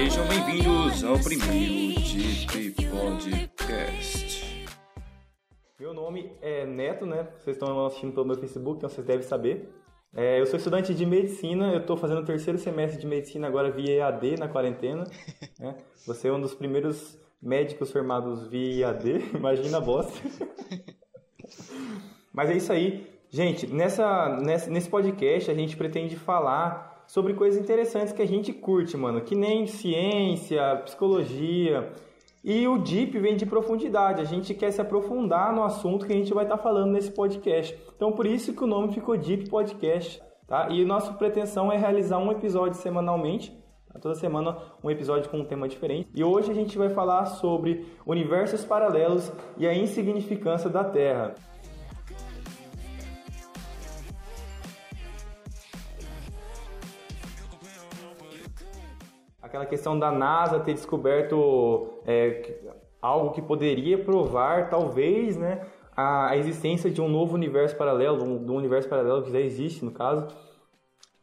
Sejam 0.00 0.26
bem-vindos 0.28 1.04
ao 1.04 1.18
primeiro 1.18 2.00
Deep 2.54 2.86
Podcast. 2.86 4.66
Meu 5.78 5.92
nome 5.92 6.32
é 6.40 6.64
Neto, 6.64 7.04
né? 7.04 7.28
Vocês 7.38 7.54
estão 7.54 7.84
assistindo 7.84 8.14
pelo 8.14 8.24
meu 8.24 8.38
Facebook, 8.38 8.78
então 8.78 8.88
vocês 8.88 9.06
devem 9.06 9.22
saber. 9.22 9.70
É, 10.16 10.40
eu 10.40 10.46
sou 10.46 10.56
estudante 10.56 10.94
de 10.94 11.04
medicina, 11.04 11.74
eu 11.74 11.80
estou 11.80 11.98
fazendo 11.98 12.22
o 12.22 12.24
terceiro 12.24 12.58
semestre 12.58 12.98
de 12.98 13.06
medicina 13.06 13.46
agora 13.46 13.70
via 13.70 13.96
EAD 13.96 14.38
na 14.38 14.48
quarentena. 14.48 15.04
Né? 15.58 15.76
Você 16.06 16.28
é 16.28 16.32
um 16.32 16.40
dos 16.40 16.54
primeiros 16.54 17.18
médicos 17.42 17.92
formados 17.92 18.46
via 18.46 18.86
EAD, 18.86 19.32
imagina 19.36 19.76
a 19.76 19.80
bosta. 19.82 20.18
Mas 22.32 22.48
é 22.48 22.56
isso 22.56 22.72
aí. 22.72 23.06
Gente, 23.28 23.66
nessa, 23.66 24.38
nesse 24.70 24.88
podcast 24.88 25.50
a 25.50 25.54
gente 25.54 25.76
pretende 25.76 26.16
falar 26.16 26.89
sobre 27.10 27.34
coisas 27.34 27.60
interessantes 27.60 28.12
que 28.12 28.22
a 28.22 28.26
gente 28.26 28.52
curte, 28.52 28.96
mano. 28.96 29.20
Que 29.20 29.34
nem 29.34 29.66
ciência, 29.66 30.76
psicologia. 30.84 31.92
E 32.42 32.68
o 32.68 32.78
Deep 32.78 33.18
vem 33.18 33.36
de 33.36 33.44
profundidade. 33.44 34.20
A 34.20 34.24
gente 34.24 34.54
quer 34.54 34.70
se 34.70 34.80
aprofundar 34.80 35.52
no 35.52 35.64
assunto 35.64 36.06
que 36.06 36.12
a 36.12 36.16
gente 36.16 36.32
vai 36.32 36.44
estar 36.44 36.56
tá 36.56 36.62
falando 36.62 36.92
nesse 36.92 37.10
podcast. 37.10 37.76
Então, 37.96 38.12
por 38.12 38.28
isso 38.28 38.52
que 38.52 38.62
o 38.62 38.66
nome 38.66 38.92
ficou 38.92 39.18
Deep 39.18 39.50
Podcast. 39.50 40.22
Tá? 40.46 40.68
E 40.70 40.84
nossa 40.84 41.12
pretensão 41.12 41.72
é 41.72 41.76
realizar 41.76 42.18
um 42.18 42.30
episódio 42.30 42.80
semanalmente. 42.80 43.58
Toda 44.00 44.14
semana 44.14 44.56
um 44.82 44.88
episódio 44.88 45.28
com 45.28 45.38
um 45.38 45.44
tema 45.44 45.66
diferente. 45.66 46.08
E 46.14 46.22
hoje 46.22 46.52
a 46.52 46.54
gente 46.54 46.78
vai 46.78 46.90
falar 46.90 47.26
sobre 47.26 47.86
universos 48.06 48.64
paralelos 48.64 49.32
e 49.58 49.66
a 49.66 49.74
insignificância 49.74 50.70
da 50.70 50.84
Terra. 50.84 51.34
Aquela 59.50 59.66
questão 59.66 59.98
da 59.98 60.12
NASA 60.12 60.60
ter 60.60 60.74
descoberto 60.74 61.88
é, 62.06 62.60
algo 63.02 63.32
que 63.32 63.42
poderia 63.42 63.98
provar, 63.98 64.70
talvez, 64.70 65.36
né, 65.36 65.66
a, 65.96 66.36
existência 66.36 66.88
de 66.88 67.00
um 67.00 67.08
novo 67.08 67.34
universo 67.34 67.76
paralelo, 67.76 68.24
um, 68.24 68.52
um 68.52 68.54
universo 68.54 68.88
paralelo 68.88 69.24
que 69.24 69.32
já 69.32 69.40
existe, 69.40 69.84
no 69.84 69.90
caso. 69.90 70.28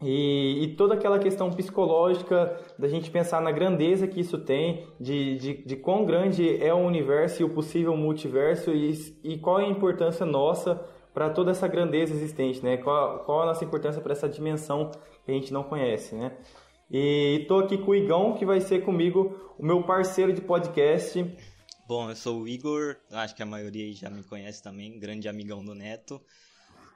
E, 0.02 0.64
e, 0.64 0.75
toda 0.75 0.94
aquela 0.94 1.17
questão 1.17 1.50
psicológica 1.50 2.59
da 2.78 2.88
gente 2.88 3.09
pensar 3.09 3.42
na 3.42 3.52
grandeza 3.52 4.08
que 4.08 4.19
isso 4.19 4.38
tem, 4.38 4.86
de, 5.00 5.38
de, 5.38 5.64
de 5.66 5.75
quão 5.78 6.06
grande 6.06 6.62
é 6.62 6.72
o 6.73 6.78
universo 6.78 7.41
e 7.41 7.45
o 7.45 7.50
possível 7.50 7.95
multiverso 7.95 8.72
e, 8.72 8.91
e 9.23 9.39
qual 9.39 9.59
é 9.59 9.66
a 9.66 9.69
importância 9.69 10.25
nossa 10.25 10.86
para 11.14 11.31
toda 11.31 11.50
essa 11.50 11.67
grandeza 11.67 12.14
existente, 12.14 12.64
né? 12.64 12.78
Qual, 12.78 13.19
qual 13.19 13.41
a 13.41 13.45
nossa 13.47 13.66
importância 13.66 14.00
para 14.00 14.12
essa 14.12 14.30
dimensão 14.30 14.91
que 15.25 15.31
a 15.31 15.34
gente 15.34 15.52
não 15.52 15.64
conhece, 15.64 16.14
né? 16.14 16.34
E 16.90 17.40
estou 17.42 17.60
aqui 17.60 17.78
com 17.78 17.92
o 17.92 17.96
Igão, 17.96 18.34
que 18.38 18.46
vai 18.46 18.62
ser 18.62 18.86
comigo 18.86 19.54
o 19.60 19.66
meu 19.66 19.84
parceiro 19.84 20.32
de 20.32 20.40
podcast. 20.40 21.22
Bom, 21.86 22.10
eu 22.10 22.16
sou 22.16 22.42
o 22.42 22.48
Igor, 22.48 22.96
acho 23.12 23.36
que 23.36 23.44
a 23.44 23.46
maioria 23.46 23.92
já 23.94 24.10
me 24.10 24.24
conhece 24.24 24.64
também, 24.64 24.98
grande 24.98 25.28
amigão 25.28 25.64
do 25.64 25.76
Neto. 25.76 26.22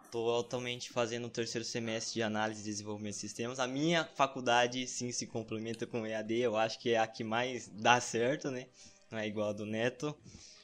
Estou 0.06 0.40
atualmente 0.40 0.90
fazendo 0.90 1.26
o 1.26 1.30
terceiro 1.30 1.66
semestre 1.66 2.14
de 2.14 2.24
análise 2.24 2.62
e 2.62 2.66
desenvolvimento 2.66 3.16
de 3.16 3.20
sistemas. 3.20 3.60
A 3.60 3.68
minha 3.68 4.06
faculdade 4.16 4.88
sim 4.88 5.12
se 5.12 5.28
complementa 5.28 5.86
com 5.86 6.04
o 6.04 6.06
EAD, 6.06 6.40
eu 6.40 6.56
acho 6.56 6.80
que 6.80 6.92
é 6.92 6.98
a 6.98 7.06
que 7.06 7.24
mais 7.24 7.68
dá 7.68 8.00
certo, 8.00 8.50
né? 8.50 8.68
Não 9.12 9.20
é 9.20 9.28
igual 9.28 9.50
a 9.50 9.54
do 9.54 9.66
Neto, 9.66 10.18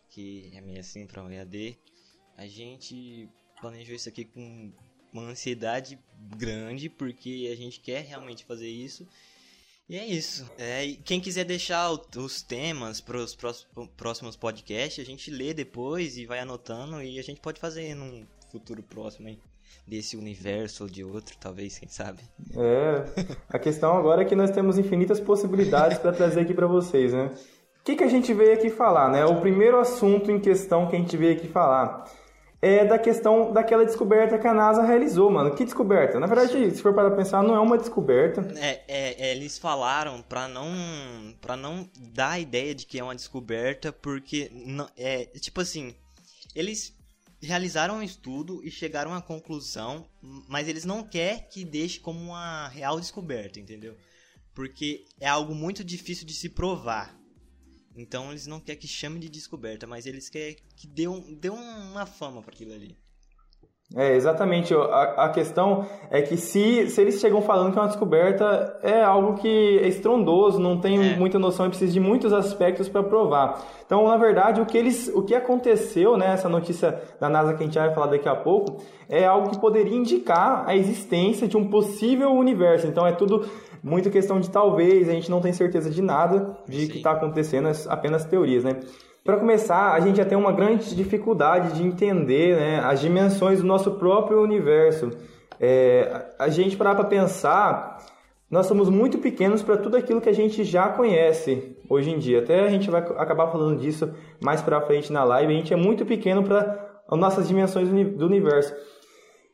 que 0.10 0.52
é 0.54 0.62
meio 0.62 0.80
assim 0.80 1.06
para 1.06 1.24
o 1.26 1.30
EAD. 1.30 1.78
A 2.38 2.48
gente 2.48 3.30
planejou 3.60 3.94
isso 3.94 4.08
aqui 4.08 4.24
com 4.24 4.72
uma 5.18 5.32
ansiedade 5.32 6.00
grande, 6.36 6.90
porque 6.90 7.50
a 7.52 7.56
gente 7.56 7.80
quer 7.80 8.04
realmente 8.04 8.46
fazer 8.46 8.68
isso. 8.68 9.08
E 9.90 9.98
é 9.98 10.06
isso. 10.06 10.50
É, 10.58 10.98
quem 11.06 11.22
quiser 11.22 11.46
deixar 11.46 11.90
os 11.92 12.42
temas 12.42 13.00
para 13.00 13.18
os 13.18 13.38
próximos 13.96 14.36
podcasts, 14.36 15.00
a 15.00 15.08
gente 15.08 15.32
lê 15.32 15.54
depois 15.54 16.18
e 16.18 16.26
vai 16.26 16.40
anotando 16.40 17.02
e 17.02 17.18
a 17.18 17.24
gente 17.24 17.40
pode 17.40 17.60
fazer 17.60 17.96
num 17.96 18.26
futuro 18.52 18.84
próximo 18.84 19.28
aí. 19.28 19.40
Desse 19.86 20.18
universo 20.18 20.84
ou 20.84 20.90
de 20.90 21.02
outro, 21.02 21.38
talvez, 21.40 21.80
quem 21.80 21.88
sabe. 21.88 22.22
É, 22.58 23.06
a 23.48 23.58
questão 23.58 23.98
agora 23.98 24.22
é 24.22 24.26
que 24.26 24.36
nós 24.36 24.52
temos 24.52 24.78
infinitas 24.78 25.18
possibilidades 25.18 25.98
para 25.98 26.12
trazer 26.12 26.42
aqui 26.42 26.54
para 26.54 26.68
vocês, 26.68 27.14
né? 27.14 27.32
O 27.80 27.84
que, 27.86 27.96
que 27.96 28.04
a 28.04 28.10
gente 28.10 28.34
veio 28.34 28.54
aqui 28.54 28.70
falar, 28.70 29.10
né? 29.10 29.24
O 29.24 29.40
primeiro 29.40 29.80
assunto 29.80 30.30
em 30.30 30.42
questão 30.42 30.90
que 30.90 30.96
a 30.98 31.00
gente 31.00 31.16
veio 31.16 31.38
aqui 31.38 31.48
falar 31.48 32.06
é 32.62 32.84
da 32.84 32.98
questão 32.98 33.54
daquela 33.54 33.86
descoberta 33.86 34.38
que 34.38 34.48
a 34.48 34.54
NASA 34.54 34.84
realizou, 34.84 35.30
mano. 35.30 35.56
Que 35.56 35.64
descoberta? 35.64 36.20
Na 36.20 36.28
verdade, 36.28 36.72
se 36.72 36.82
for 36.82 36.94
para 36.94 37.12
pensar, 37.12 37.44
não 37.44 37.56
é 37.56 37.60
uma 37.60 37.78
descoberta. 37.78 38.42
É, 38.56 38.84
é, 38.88 39.28
é 39.28 39.32
eles 39.36 39.58
falaram 39.58 40.22
para 40.22 40.48
não 40.48 40.68
para 41.40 41.56
não 41.56 41.88
dar 41.96 42.32
a 42.32 42.40
ideia 42.40 42.74
de 42.74 42.86
que 42.86 43.00
é 43.00 43.04
uma 43.04 43.16
descoberta, 43.16 43.92
porque 43.92 44.52
não, 44.54 44.88
é 44.98 45.26
tipo 45.40 45.62
assim, 45.62 45.96
eles 46.56 46.96
realizaram 47.42 47.98
um 47.98 48.04
estudo 48.04 48.62
e 48.64 48.72
chegaram 48.72 49.14
à 49.14 49.22
conclusão, 49.22 50.08
mas 50.48 50.68
eles 50.68 50.86
não 50.86 51.04
querem 51.04 51.46
que 51.50 51.64
deixe 51.64 52.00
como 52.00 52.20
uma 52.20 52.68
real 52.70 53.00
descoberta, 53.00 53.60
entendeu? 53.60 53.96
Porque 54.54 55.06
é 55.20 55.28
algo 55.28 55.54
muito 55.54 55.84
difícil 55.84 56.26
de 56.26 56.34
se 56.34 56.50
provar. 56.50 57.17
Então 57.98 58.30
eles 58.30 58.46
não 58.46 58.60
querem 58.60 58.80
que 58.80 58.88
chame 58.88 59.20
de 59.20 59.28
descoberta, 59.28 59.88
mas 59.88 60.06
eles 60.06 60.30
querem 60.30 60.56
que 60.76 60.88
dê, 60.88 61.08
um, 61.08 61.34
dê 61.34 61.50
uma 61.50 62.06
fama 62.06 62.42
para 62.44 62.54
aquilo 62.54 62.74
ali. 62.74 62.96
É, 63.96 64.16
exatamente. 64.16 64.74
A, 64.74 65.26
a 65.26 65.30
questão 65.30 65.86
é 66.12 66.22
que 66.22 66.36
se, 66.36 66.90
se 66.90 67.00
eles 67.00 67.22
chegam 67.22 67.42
falando 67.42 67.72
que 67.72 67.80
é 67.80 67.82
uma 67.82 67.88
descoberta, 67.88 68.78
é 68.84 69.02
algo 69.02 69.36
que 69.36 69.80
é 69.80 69.88
estrondoso, 69.88 70.60
não 70.60 70.82
tem 70.82 71.14
é. 71.14 71.16
muita 71.16 71.40
noção 71.40 71.68
e 71.68 71.70
precisa 71.70 71.94
de 71.94 72.00
muitos 72.00 72.34
aspectos 72.34 72.90
para 72.90 73.02
provar. 73.02 73.66
Então, 73.86 74.06
na 74.06 74.18
verdade, 74.18 74.60
o 74.60 74.66
que, 74.66 74.78
eles, 74.78 75.10
o 75.16 75.24
que 75.24 75.34
aconteceu, 75.34 76.18
né, 76.18 76.34
essa 76.34 76.50
notícia 76.50 77.02
da 77.18 77.30
NASA 77.30 77.54
que 77.54 77.64
a 77.64 77.66
gente 77.66 77.80
vai 77.80 77.94
falar 77.94 78.08
daqui 78.08 78.28
a 78.28 78.36
pouco, 78.36 78.84
é 79.08 79.26
algo 79.26 79.52
que 79.52 79.58
poderia 79.58 79.96
indicar 79.96 80.66
a 80.68 80.76
existência 80.76 81.48
de 81.48 81.56
um 81.56 81.70
possível 81.70 82.32
universo. 82.32 82.88
Então, 82.88 83.08
é 83.08 83.14
tudo 83.14 83.50
muito 83.84 84.10
questão 84.10 84.40
de 84.40 84.50
talvez, 84.50 85.10
a 85.10 85.14
gente 85.14 85.30
não 85.30 85.42
tem 85.42 85.54
certeza 85.54 85.90
de 85.90 86.02
nada 86.02 86.58
de 86.68 86.82
Sim. 86.82 86.88
que 86.88 86.98
está 86.98 87.12
acontecendo, 87.12 87.68
é 87.68 87.72
apenas 87.88 88.26
teorias, 88.26 88.64
né? 88.64 88.78
Para 89.24 89.38
começar, 89.38 89.92
a 89.92 90.00
gente 90.00 90.16
já 90.16 90.26
tem 90.26 90.38
uma 90.38 90.54
grande 90.54 90.96
dificuldade 90.96 91.74
de 91.76 91.84
entender 91.84 92.56
né, 92.56 92.80
as 92.80 93.02
dimensões 93.02 93.60
do 93.60 93.68
nosso 93.68 93.92
próprio 93.92 94.42
universo. 94.42 95.12
É, 95.60 96.28
a 96.40 96.48
gente 96.48 96.78
parar 96.78 96.96
para 96.96 97.04
pensar, 97.04 97.98
nós 98.50 98.68
somos 98.68 98.90
muito 98.90 99.18
pequenos 99.18 99.62
para 99.62 99.76
tudo 99.76 99.98
aquilo 99.98 100.22
que 100.22 100.30
a 100.30 100.34
gente 100.34 100.64
já 100.64 100.88
conhece 100.88 101.76
hoje 101.90 102.10
em 102.10 102.18
dia. 102.18 102.40
Até 102.40 102.62
a 102.62 102.70
gente 102.70 102.90
vai 102.90 103.02
acabar 103.02 103.48
falando 103.52 103.78
disso 103.78 104.10
mais 104.40 104.62
para 104.62 104.80
frente 104.80 105.12
na 105.12 105.26
live. 105.26 105.54
A 105.54 105.58
gente 105.58 105.74
é 105.74 105.78
muito 105.78 106.06
pequeno 106.06 106.44
para 106.44 107.02
as 107.10 107.20
nossas 107.20 107.50
dimensões 107.50 107.90
do 107.90 108.26
universo. 108.26 108.74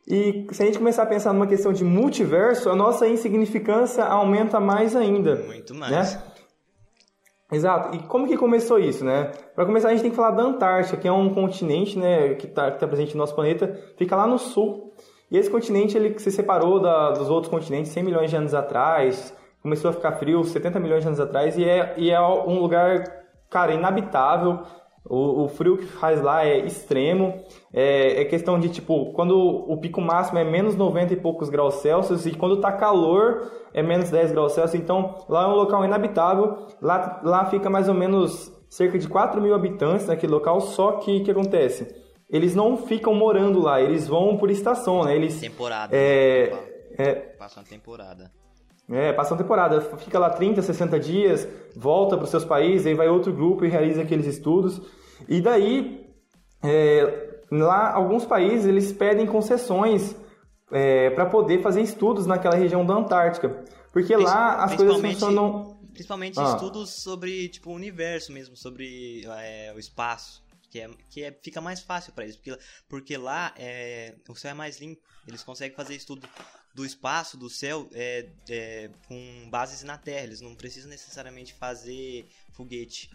E 0.06 0.46
se 0.52 0.62
a 0.62 0.66
gente 0.66 0.78
começar 0.78 1.04
a 1.04 1.06
pensar 1.06 1.32
numa 1.32 1.46
questão 1.46 1.72
de 1.72 1.82
multiverso, 1.82 2.68
a 2.68 2.76
nossa 2.76 3.08
insignificância 3.08 4.04
aumenta 4.04 4.60
mais 4.60 4.94
ainda. 4.94 5.36
Muito 5.36 5.74
mais. 5.74 5.92
Né? 5.92 6.22
Exato. 7.52 7.96
E 7.96 8.02
como 8.04 8.26
que 8.26 8.36
começou 8.36 8.78
isso, 8.78 9.04
né? 9.04 9.30
Para 9.54 9.64
começar, 9.64 9.88
a 9.88 9.90
gente 9.92 10.02
tem 10.02 10.10
que 10.10 10.16
falar 10.16 10.32
da 10.32 10.42
Antártica, 10.42 10.96
que 10.96 11.08
é 11.08 11.12
um 11.12 11.32
continente, 11.32 11.98
né, 11.98 12.34
que 12.34 12.46
está 12.46 12.70
tá 12.70 12.86
presente 12.86 13.14
no 13.14 13.18
nosso 13.18 13.34
planeta, 13.34 13.78
fica 13.96 14.16
lá 14.16 14.26
no 14.26 14.38
sul. 14.38 14.92
E 15.30 15.38
esse 15.38 15.50
continente 15.50 15.96
ele 15.96 16.18
se 16.18 16.30
separou 16.30 16.80
da, 16.80 17.12
dos 17.12 17.30
outros 17.30 17.50
continentes 17.50 17.92
100 17.92 18.02
milhões 18.02 18.30
de 18.30 18.36
anos 18.36 18.54
atrás, 18.54 19.34
começou 19.62 19.90
a 19.90 19.92
ficar 19.92 20.12
frio 20.12 20.44
70 20.44 20.78
milhões 20.78 21.02
de 21.02 21.08
anos 21.08 21.20
atrás 21.20 21.56
e 21.56 21.64
é, 21.64 21.94
e 21.96 22.10
é 22.10 22.20
um 22.20 22.60
lugar, 22.60 23.04
cara, 23.50 23.72
inabitável. 23.72 24.60
O, 25.08 25.44
o 25.44 25.48
frio 25.48 25.76
que 25.76 25.84
faz 25.84 26.22
lá 26.22 26.46
é 26.46 26.58
extremo. 26.58 27.42
É, 27.72 28.22
é, 28.22 28.24
questão 28.24 28.58
de, 28.58 28.68
tipo, 28.68 29.12
quando 29.12 29.36
o 29.36 29.76
pico 29.76 30.00
máximo 30.00 30.38
é 30.38 30.44
menos 30.44 30.76
90 30.76 31.12
e 31.12 31.16
poucos 31.16 31.50
graus 31.50 31.74
Celsius 31.76 32.24
e 32.24 32.32
quando 32.32 32.60
tá 32.60 32.72
calor 32.72 33.50
é 33.74 33.82
menos 33.82 34.10
10 34.10 34.32
graus 34.32 34.52
Celsius. 34.52 34.82
Então, 34.82 35.24
lá 35.28 35.44
é 35.44 35.46
um 35.46 35.54
local 35.54 35.84
inabitável. 35.84 36.66
Lá, 36.80 37.20
lá 37.22 37.44
fica 37.46 37.68
mais 37.68 37.88
ou 37.88 37.94
menos 37.94 38.50
cerca 38.70 38.98
de 38.98 39.06
4 39.06 39.40
mil 39.40 39.54
habitantes 39.54 40.06
naquele 40.06 40.32
local. 40.32 40.60
Só 40.60 40.92
que 40.92 41.18
o 41.18 41.24
que 41.24 41.30
acontece? 41.30 42.02
Eles 42.30 42.54
não 42.54 42.76
ficam 42.78 43.14
morando 43.14 43.60
lá, 43.60 43.80
eles 43.80 44.08
vão 44.08 44.36
por 44.38 44.50
estação, 44.50 45.04
né? 45.04 45.14
Eles, 45.14 45.38
temporada. 45.38 45.94
É, 45.94 46.50
né? 46.50 46.58
é, 46.98 47.14
Passa 47.38 47.60
uma 47.60 47.66
temporada. 47.66 48.30
É, 48.90 49.12
passa 49.12 49.32
uma 49.32 49.38
temporada, 49.38 49.80
fica 49.98 50.18
lá 50.18 50.28
30, 50.28 50.60
60 50.60 51.00
dias, 51.00 51.48
volta 51.74 52.16
para 52.16 52.24
os 52.24 52.30
seus 52.30 52.44
países, 52.44 52.86
aí 52.86 52.94
vai 52.94 53.08
outro 53.08 53.32
grupo 53.32 53.64
e 53.64 53.68
realiza 53.68 54.02
aqueles 54.02 54.26
estudos. 54.26 54.80
E 55.26 55.40
daí, 55.40 56.06
é, 56.62 57.40
lá, 57.50 57.92
alguns 57.92 58.26
países, 58.26 58.66
eles 58.66 58.92
pedem 58.92 59.26
concessões 59.26 60.14
é, 60.70 61.10
para 61.10 61.26
poder 61.26 61.62
fazer 61.62 61.80
estudos 61.80 62.26
naquela 62.26 62.56
região 62.56 62.84
da 62.84 62.94
Antártica. 62.94 63.64
Porque 63.92 64.14
lá 64.16 64.64
as 64.64 64.74
coisas 64.74 65.00
funcionam... 65.00 65.74
Principalmente 65.92 66.40
ah. 66.40 66.54
estudos 66.54 67.02
sobre, 67.02 67.48
tipo, 67.48 67.70
o 67.70 67.74
universo 67.74 68.32
mesmo, 68.32 68.56
sobre 68.56 69.24
é, 69.24 69.72
o 69.74 69.78
espaço 69.78 70.44
que 70.74 70.80
é, 70.80 70.90
que 71.08 71.22
é, 71.22 71.38
fica 71.40 71.60
mais 71.60 71.80
fácil 71.80 72.12
para 72.12 72.24
eles, 72.24 72.34
porque, 72.34 72.58
porque 72.88 73.16
lá 73.16 73.54
é, 73.56 74.16
o 74.28 74.34
céu 74.34 74.50
é 74.50 74.54
mais 74.54 74.80
limpo, 74.80 75.00
eles 75.24 75.44
conseguem 75.44 75.76
fazer 75.76 75.94
estudo 75.94 76.28
do 76.74 76.84
espaço, 76.84 77.38
do 77.38 77.48
céu, 77.48 77.86
é, 77.94 78.26
é, 78.50 78.90
com 79.06 79.48
bases 79.50 79.84
na 79.84 79.96
Terra. 79.96 80.24
Eles 80.24 80.40
não 80.40 80.54
precisam 80.54 80.90
necessariamente 80.90 81.54
fazer 81.54 82.26
foguete. 82.52 83.10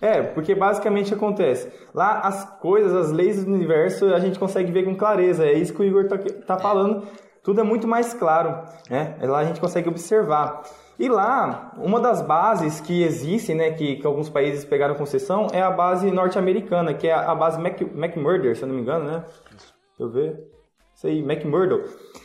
É, 0.00 0.20
porque 0.20 0.54
basicamente 0.54 1.14
acontece. 1.14 1.70
Lá 1.94 2.20
as 2.20 2.44
coisas, 2.58 2.92
as 2.92 3.12
leis 3.12 3.44
do 3.44 3.52
universo, 3.52 4.06
a 4.06 4.18
gente 4.18 4.38
consegue 4.38 4.72
ver 4.72 4.84
com 4.84 4.96
clareza. 4.96 5.46
É 5.46 5.52
isso 5.52 5.72
que 5.72 5.80
o 5.80 5.84
Igor 5.84 6.08
tá, 6.08 6.18
tá 6.18 6.58
falando. 6.58 7.06
Tudo 7.44 7.60
é 7.60 7.64
muito 7.64 7.86
mais 7.86 8.12
claro, 8.12 8.66
né? 8.90 9.16
Lá 9.20 9.38
a 9.38 9.44
gente 9.44 9.60
consegue 9.60 9.88
observar. 9.88 10.62
E 10.98 11.08
lá, 11.08 11.72
uma 11.76 12.00
das 12.00 12.20
bases 12.20 12.80
que 12.80 13.02
existem, 13.02 13.56
né, 13.56 13.72
que, 13.72 13.96
que 13.96 14.06
alguns 14.06 14.28
países 14.28 14.64
pegaram 14.64 14.94
concessão, 14.94 15.48
é 15.52 15.60
a 15.60 15.70
base 15.70 16.10
norte-americana, 16.10 16.94
que 16.94 17.08
é 17.08 17.12
a, 17.12 17.30
a 17.30 17.34
base 17.34 17.60
Mac, 17.60 17.80
McMurder, 17.80 18.56
se 18.56 18.62
eu 18.62 18.68
não 18.68 18.74
me 18.76 18.82
engano, 18.82 19.04
né? 19.06 19.24
Deixa 19.50 19.72
eu 19.98 20.10
ver. 20.10 20.51
McMurdo. 21.08 21.82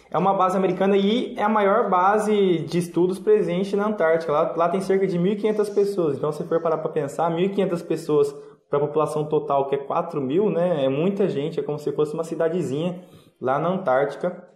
É 0.10 0.18
uma 0.18 0.34
base 0.34 0.56
americana 0.56 0.96
e 0.96 1.36
é 1.38 1.44
a 1.44 1.50
maior 1.50 1.90
base 1.90 2.60
de 2.60 2.78
estudos 2.78 3.20
presente 3.20 3.76
na 3.76 3.88
Antártica. 3.88 4.32
Lá, 4.32 4.54
lá 4.56 4.70
tem 4.70 4.80
cerca 4.80 5.06
de 5.06 5.18
1.500 5.18 5.74
pessoas. 5.74 6.18
Então, 6.18 6.32
se 6.32 6.44
for 6.46 6.62
parar 6.62 6.78
para 6.78 6.90
pensar, 6.90 7.30
1.500 7.30 7.86
pessoas 7.86 8.36
para 8.70 8.80
a 8.80 8.82
população 8.82 9.26
total, 9.26 9.68
que 9.68 9.76
é 9.76 9.78
4 9.78 10.22
mil, 10.22 10.50
né? 10.50 10.86
É 10.86 10.90
muita 10.90 11.28
gente, 11.28 11.60
é 11.60 11.64
como 11.64 11.80
se 11.80 11.92
fosse 11.92 12.14
uma 12.14 12.24
cidadezinha 12.24 13.04
lá 13.40 13.60
na 13.60 13.70
Antártica. 13.70 14.48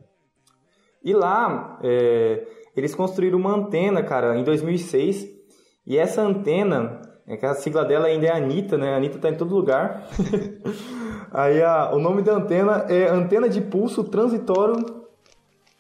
E 1.04 1.14
lá, 1.14 1.80
é, 1.82 2.46
eles 2.76 2.94
construíram 2.94 3.40
uma 3.40 3.54
antena, 3.56 4.04
cara, 4.04 4.38
em 4.38 4.44
2006. 4.44 5.28
E 5.86 5.98
essa 5.98 6.22
antena, 6.22 7.02
é 7.28 7.36
que 7.36 7.46
a 7.46 7.54
sigla 7.54 7.84
dela 7.84 8.08
ainda 8.08 8.28
é 8.28 8.32
Anitta, 8.32 8.78
né? 8.78 8.94
A 8.94 8.98
Anitta 8.98 9.20
tá 9.20 9.30
em 9.30 9.36
todo 9.36 9.56
lugar. 9.56 10.08
Aí 11.32 11.64
a, 11.64 11.92
o 11.94 12.00
nome 12.00 12.22
da 12.22 12.34
antena 12.34 12.86
é 12.90 13.08
Antena 13.08 13.48
de 13.48 13.62
Pulso 13.62 14.04
Transitório 14.04 15.02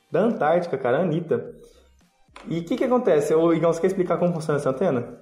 da 0.09 0.21
Antártica, 0.21 0.77
cara, 0.77 1.01
Anitta. 1.01 1.53
E 2.47 2.59
o 2.59 2.65
que 2.65 2.75
que 2.75 2.83
acontece? 2.83 3.33
O 3.35 3.53
Igão, 3.53 3.71
você 3.71 3.81
quer 3.81 3.87
explicar 3.87 4.17
como 4.17 4.33
funciona 4.33 4.59
essa 4.59 4.69
antena? 4.69 5.19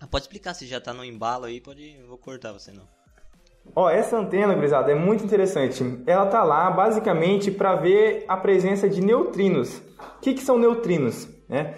Ah, 0.00 0.06
pode 0.06 0.24
explicar, 0.24 0.54
se 0.54 0.66
já 0.66 0.80
tá 0.80 0.92
no 0.92 1.04
embalo 1.04 1.44
aí, 1.44 1.60
pode... 1.60 2.02
vou 2.08 2.18
cortar 2.18 2.52
você 2.52 2.72
não. 2.72 2.84
Ó, 3.76 3.88
essa 3.88 4.16
antena, 4.16 4.54
gurizada, 4.54 4.90
é 4.90 4.94
muito 4.94 5.22
interessante. 5.22 6.02
Ela 6.06 6.26
tá 6.26 6.42
lá 6.42 6.70
basicamente 6.70 7.50
para 7.50 7.76
ver 7.76 8.24
a 8.26 8.36
presença 8.36 8.88
de 8.88 9.00
neutrinos. 9.00 9.82
O 10.16 10.20
que, 10.20 10.34
que 10.34 10.42
são 10.42 10.58
neutrinos? 10.58 11.28
Né? 11.48 11.74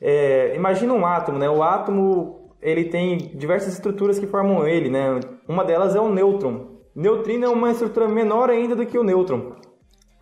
É, 0.00 0.54
imagina 0.54 0.92
um 0.92 1.04
átomo, 1.04 1.38
né? 1.38 1.50
O 1.50 1.62
átomo 1.62 2.54
ele 2.62 2.84
tem 2.84 3.18
diversas 3.36 3.74
estruturas 3.74 4.18
que 4.18 4.26
formam 4.26 4.66
ele, 4.66 4.88
né? 4.88 5.20
Uma 5.48 5.64
delas 5.64 5.94
é 5.94 6.00
o 6.00 6.08
nêutron. 6.08 6.75
Neutrino 6.96 7.44
é 7.44 7.48
uma 7.50 7.70
estrutura 7.70 8.08
menor 8.08 8.48
ainda 8.48 8.74
do 8.74 8.86
que 8.86 8.98
o 8.98 9.04
nêutron. 9.04 9.52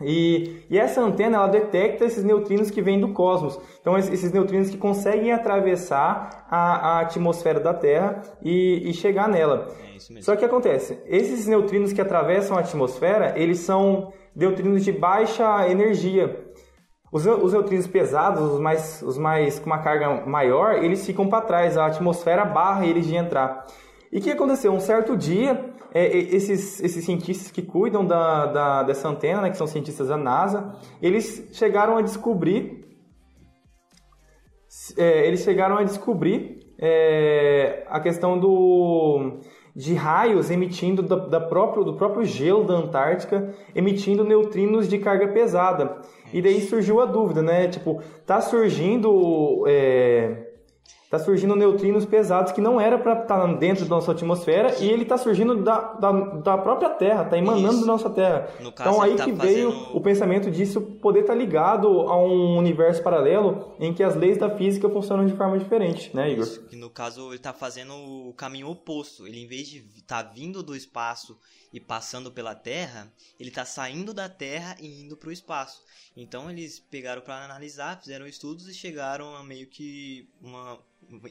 E, 0.02 0.66
e, 0.68 0.76
essa 0.76 1.00
antena 1.00 1.36
ela 1.36 1.46
detecta 1.46 2.04
esses 2.04 2.24
neutrinos 2.24 2.68
que 2.68 2.82
vêm 2.82 2.98
do 3.00 3.12
cosmos. 3.12 3.60
Então, 3.80 3.96
esses 3.96 4.32
neutrinos 4.32 4.68
que 4.68 4.76
conseguem 4.76 5.30
atravessar 5.30 6.46
a, 6.50 6.96
a 6.96 7.00
atmosfera 7.02 7.60
da 7.60 7.72
Terra 7.72 8.22
e, 8.42 8.90
e 8.90 8.92
chegar 8.92 9.28
nela. 9.28 9.68
É 9.94 10.20
Só 10.20 10.34
que 10.34 10.44
acontece, 10.44 11.00
esses 11.06 11.46
neutrinos 11.46 11.92
que 11.92 12.00
atravessam 12.00 12.56
a 12.56 12.60
atmosfera, 12.60 13.34
eles 13.36 13.60
são 13.60 14.12
neutrinos 14.34 14.84
de 14.84 14.90
baixa 14.90 15.68
energia. 15.68 16.44
Os, 17.12 17.24
os 17.24 17.52
neutrinos 17.52 17.86
pesados, 17.86 18.42
os 18.42 18.58
mais, 18.58 19.00
os 19.00 19.16
mais 19.16 19.60
com 19.60 19.66
uma 19.66 19.78
carga 19.78 20.26
maior, 20.26 20.82
eles 20.82 21.06
ficam 21.06 21.28
para 21.28 21.44
trás. 21.44 21.78
A 21.78 21.86
atmosfera 21.86 22.44
barra 22.44 22.84
eles 22.84 23.06
de 23.06 23.14
entrar. 23.14 23.64
E 24.14 24.18
o 24.18 24.20
que 24.20 24.30
aconteceu? 24.30 24.72
Um 24.72 24.78
certo 24.78 25.16
dia, 25.16 25.73
é, 25.94 26.16
esses, 26.16 26.82
esses 26.82 27.04
cientistas 27.04 27.50
que 27.50 27.62
cuidam 27.62 28.04
da, 28.04 28.46
da, 28.46 28.82
dessa 28.82 29.08
antena, 29.08 29.40
né, 29.40 29.50
que 29.50 29.56
são 29.56 29.66
cientistas 29.66 30.08
da 30.08 30.16
NASA, 30.16 30.74
eles 31.00 31.48
chegaram 31.52 31.96
a 31.96 32.02
descobrir 32.02 32.84
é, 34.96 35.26
eles 35.26 35.44
chegaram 35.44 35.78
a 35.78 35.84
descobrir 35.84 36.58
é, 36.78 37.84
a 37.88 38.00
questão 38.00 38.38
do, 38.38 39.38
de 39.74 39.94
raios 39.94 40.50
emitindo 40.50 41.02
da, 41.02 41.16
da, 41.16 41.40
próprio, 41.40 41.84
do 41.84 41.94
próprio 41.94 42.24
gelo 42.24 42.64
da 42.64 42.74
Antártica, 42.74 43.54
emitindo 43.74 44.24
neutrinos 44.24 44.88
de 44.88 44.98
carga 44.98 45.28
pesada. 45.28 46.00
E 46.32 46.42
daí 46.42 46.60
surgiu 46.60 47.00
a 47.00 47.06
dúvida, 47.06 47.40
né? 47.42 47.68
Tipo, 47.68 48.02
tá 48.26 48.40
surgindo 48.40 49.64
é, 49.66 50.43
Está 51.14 51.26
surgindo 51.26 51.54
neutrinos 51.54 52.04
pesados 52.04 52.50
que 52.50 52.60
não 52.60 52.80
era 52.80 52.98
para 52.98 53.22
estar 53.22 53.40
tá 53.40 53.46
dentro 53.54 53.84
da 53.84 53.90
nossa 53.90 54.10
atmosfera 54.10 54.74
e 54.80 54.90
ele 54.90 55.04
está 55.04 55.16
surgindo 55.16 55.62
da, 55.62 55.92
da, 55.92 56.10
da, 56.10 56.58
própria 56.58 56.90
Terra, 56.90 57.22
está 57.22 57.38
emanando 57.38 57.82
da 57.82 57.86
nossa 57.86 58.10
Terra. 58.10 58.48
então 58.58 59.00
aí 59.00 59.14
tá 59.14 59.24
que 59.24 59.30
veio 59.30 59.70
o 59.94 60.00
pensamento 60.00 60.50
disso 60.50 60.80
poder 60.80 61.20
estar 61.20 61.34
tá 61.34 61.38
ligado 61.38 61.86
a 61.86 62.16
um 62.16 62.58
universo 62.58 63.00
paralelo 63.00 63.74
em 63.78 63.94
que 63.94 64.02
as 64.02 64.16
leis 64.16 64.38
da 64.38 64.50
física 64.50 64.88
funcionam 64.88 65.24
de 65.24 65.34
forma 65.34 65.56
diferente, 65.56 66.10
né, 66.12 66.32
Igor? 66.32 66.42
Isso, 66.42 66.64
que 66.64 66.74
no 66.74 66.90
caso 66.90 67.28
ele 67.28 67.36
está 67.36 67.52
fazendo 67.52 67.94
o 67.94 68.34
caminho 68.34 68.68
oposto. 68.68 69.24
Ele 69.24 69.38
em 69.38 69.46
vez 69.46 69.68
de 69.68 69.86
estar 69.96 70.24
tá 70.24 70.30
vindo 70.34 70.64
do 70.64 70.74
espaço 70.74 71.38
e 71.74 71.80
passando 71.80 72.30
pela 72.30 72.54
Terra, 72.54 73.12
ele 73.38 73.48
está 73.48 73.64
saindo 73.64 74.14
da 74.14 74.28
Terra 74.28 74.76
e 74.78 75.02
indo 75.02 75.16
para 75.16 75.28
o 75.28 75.32
espaço. 75.32 75.82
Então 76.16 76.48
eles 76.48 76.78
pegaram 76.78 77.20
para 77.20 77.44
analisar, 77.44 78.00
fizeram 78.00 78.28
estudos 78.28 78.68
e 78.68 78.72
chegaram 78.72 79.34
a 79.34 79.42
meio 79.42 79.66
que 79.66 80.30
uma 80.40 80.80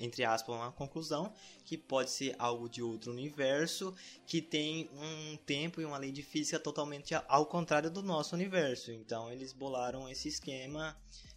entre 0.02 0.24
aspas, 0.24 0.54
uma 0.54 0.72
conclusão 0.72 1.34
que 1.64 1.78
pode 1.78 2.12
ser 2.12 2.36
algo 2.38 2.70
de 2.70 2.84
outro 2.84 3.12
universo 3.12 3.96
que 4.28 4.42
tem 4.42 4.88
um 4.94 5.38
tempo 5.38 5.82
e 5.82 5.86
uma 5.86 5.98
lei 5.98 6.12
de 6.12 6.22
física 6.22 6.60
totalmente 6.60 7.16
ao 7.28 7.46
contrário 7.46 7.90
do 7.90 8.04
nosso 8.04 8.36
universo. 8.36 8.92
Então 8.92 9.32
eles 9.32 9.54
bolaram 9.54 10.10
esse 10.10 10.28
esquema 10.28 10.96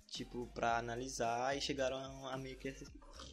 tipo 0.09 0.49
para 0.53 0.79
analisar 0.79 1.57
e 1.57 1.61
chegaram 1.61 2.27
a 2.27 2.37
meio 2.37 2.59
que 2.59 2.75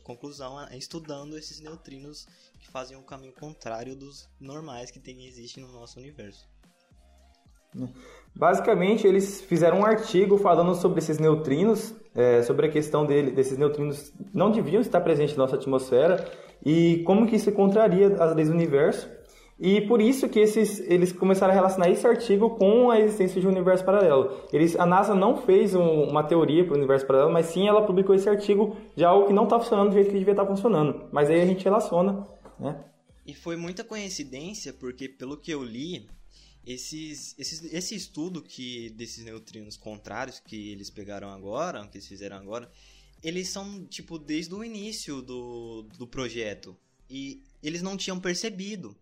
conclusão 0.03 0.57
estudando 0.71 1.37
esses 1.37 1.59
neutrinos 1.59 2.27
que 2.59 2.67
fazem 2.69 2.97
o 2.97 3.03
caminho 3.03 3.33
contrário 3.33 3.95
dos 3.95 4.29
normais 4.39 4.91
que 4.91 4.99
tem 4.99 5.25
existe 5.25 5.59
no 5.59 5.71
nosso 5.71 5.99
universo. 5.99 6.47
Basicamente, 8.35 9.05
eles 9.05 9.41
fizeram 9.41 9.79
um 9.79 9.85
artigo 9.85 10.37
falando 10.37 10.75
sobre 10.75 10.99
esses 10.99 11.19
neutrinos, 11.19 11.93
é, 12.15 12.41
sobre 12.43 12.67
a 12.67 12.71
questão 12.71 13.05
dele, 13.05 13.31
desses 13.31 13.57
neutrinos 13.57 14.13
não 14.33 14.51
deviam 14.51 14.81
estar 14.81 15.01
presentes 15.01 15.35
na 15.35 15.43
nossa 15.43 15.55
atmosfera 15.55 16.31
e 16.65 17.03
como 17.03 17.27
que 17.27 17.35
isso 17.35 17.51
contraria 17.51 18.07
as 18.23 18.35
leis 18.35 18.49
do 18.49 18.55
universo. 18.55 19.09
E 19.59 19.81
por 19.81 20.01
isso 20.01 20.27
que 20.27 20.39
esses, 20.39 20.79
eles 20.79 21.11
começaram 21.11 21.53
a 21.53 21.55
relacionar 21.55 21.89
esse 21.89 22.05
artigo 22.05 22.51
com 22.51 22.89
a 22.89 22.99
existência 22.99 23.39
de 23.39 23.47
um 23.47 23.51
universo 23.51 23.85
paralelo. 23.85 24.45
Eles, 24.51 24.75
a 24.75 24.85
NASA 24.85 25.13
não 25.13 25.37
fez 25.37 25.75
um, 25.75 26.03
uma 26.03 26.23
teoria 26.23 26.63
para 26.63 26.73
o 26.73 26.77
universo 26.77 27.05
paralelo, 27.05 27.31
mas 27.31 27.47
sim 27.47 27.67
ela 27.67 27.85
publicou 27.85 28.15
esse 28.15 28.27
artigo 28.27 28.75
de 28.95 29.03
algo 29.03 29.27
que 29.27 29.33
não 29.33 29.43
está 29.43 29.59
funcionando 29.59 29.89
do 29.89 29.93
jeito 29.93 30.07
que 30.11 30.17
devia 30.17 30.33
estar 30.33 30.43
tá 30.43 30.49
funcionando. 30.49 31.07
Mas 31.11 31.29
aí 31.29 31.39
a 31.39 31.45
gente 31.45 31.63
relaciona, 31.63 32.27
né? 32.59 32.83
E 33.25 33.33
foi 33.33 33.55
muita 33.55 33.83
coincidência, 33.83 34.73
porque 34.73 35.07
pelo 35.07 35.37
que 35.37 35.51
eu 35.51 35.63
li, 35.63 36.09
esses, 36.65 37.35
esses, 37.37 37.73
esse 37.73 37.95
estudo 37.95 38.41
que 38.41 38.89
desses 38.91 39.23
neutrinos 39.23 39.77
contrários 39.77 40.39
que 40.39 40.71
eles 40.71 40.89
pegaram 40.89 41.29
agora, 41.29 41.87
que 41.87 41.97
eles 41.97 42.07
fizeram 42.07 42.37
agora, 42.37 42.69
eles 43.21 43.49
são 43.49 43.85
tipo 43.85 44.17
desde 44.17 44.53
o 44.53 44.63
início 44.63 45.21
do, 45.21 45.83
do 45.97 46.07
projeto 46.07 46.75
e 47.09 47.41
eles 47.61 47.81
não 47.81 47.95
tinham 47.95 48.19
percebido. 48.19 48.95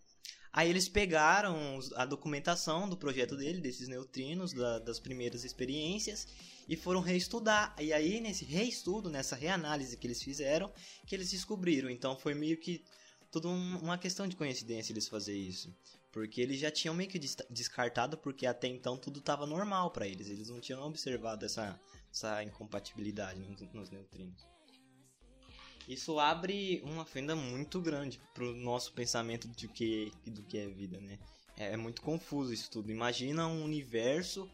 Aí 0.54 0.70
eles 0.70 0.90
pegaram 0.90 1.80
a 1.96 2.06
documentação 2.06 2.88
do 2.88 2.98
projeto 2.98 3.38
dele, 3.38 3.62
desses 3.62 3.88
neutrinos, 3.88 4.52
da, 4.52 4.80
das 4.80 5.00
primeiras 5.00 5.46
experiências, 5.46 6.28
e 6.68 6.76
foram 6.76 7.00
reestudar. 7.00 7.74
E 7.80 7.94
aí, 7.94 8.20
nesse 8.20 8.44
reestudo, 8.44 9.10
nessa 9.10 9.36
reanálise 9.36 9.96
que 9.96 10.06
eles 10.06 10.22
fizeram, 10.22 10.72
que 11.08 11.16
eles 11.16 11.32
descobriram. 11.32 11.90
Então 11.90 12.18
foi 12.18 12.34
meio 12.34 12.58
que 12.58 12.84
tudo 13.32 13.50
uma 13.50 13.98
questão 13.98 14.28
de 14.28 14.36
coincidência 14.36 14.92
eles 14.92 15.08
fazer 15.08 15.36
isso. 15.36 15.74
Porque 16.12 16.42
eles 16.42 16.60
já 16.60 16.70
tinham 16.70 16.94
meio 16.94 17.10
que 17.10 17.20
descartado, 17.50 18.18
porque 18.18 18.46
até 18.46 18.68
então 18.68 18.98
tudo 18.98 19.20
estava 19.20 19.46
normal 19.46 19.92
para 19.92 20.06
eles. 20.06 20.30
Eles 20.30 20.50
não 20.50 20.60
tinham 20.60 20.82
observado 20.86 21.46
essa, 21.46 21.80
essa 22.12 22.44
incompatibilidade 22.44 23.40
nos 23.74 23.90
neutrinos. 23.90 24.46
Isso 25.88 26.20
abre 26.20 26.82
uma 26.86 27.06
fenda 27.06 27.36
muito 27.36 27.82
grande 27.82 28.20
pro 28.34 28.54
nosso 28.54 28.94
pensamento 28.94 29.48
de 29.48 29.68
que, 29.68 30.12
do 30.26 30.44
que 30.44 30.58
é 30.58 30.68
vida, 30.68 31.00
né? 31.00 31.18
É, 31.58 31.74
é 31.74 31.78
muito 31.78 32.02
confuso 32.02 32.54
isso 32.54 32.70
tudo. 32.72 32.92
Imagina 32.92 33.48
um 33.48 33.64
universo 33.64 34.50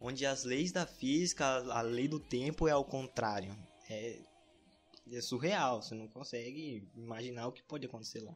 onde 0.00 0.24
as 0.24 0.44
leis 0.44 0.72
da 0.72 0.86
física, 0.86 1.44
a 1.44 1.82
lei 1.82 2.08
do 2.08 2.18
tempo 2.18 2.66
é 2.66 2.72
ao 2.72 2.84
contrário. 2.84 3.54
É, 3.88 4.18
é 5.12 5.20
surreal, 5.20 5.82
você 5.82 5.94
não 5.94 6.08
consegue 6.08 6.88
imaginar 6.96 7.48
o 7.48 7.52
que 7.52 7.62
pode 7.62 7.86
acontecer 7.86 8.20
lá. 8.20 8.34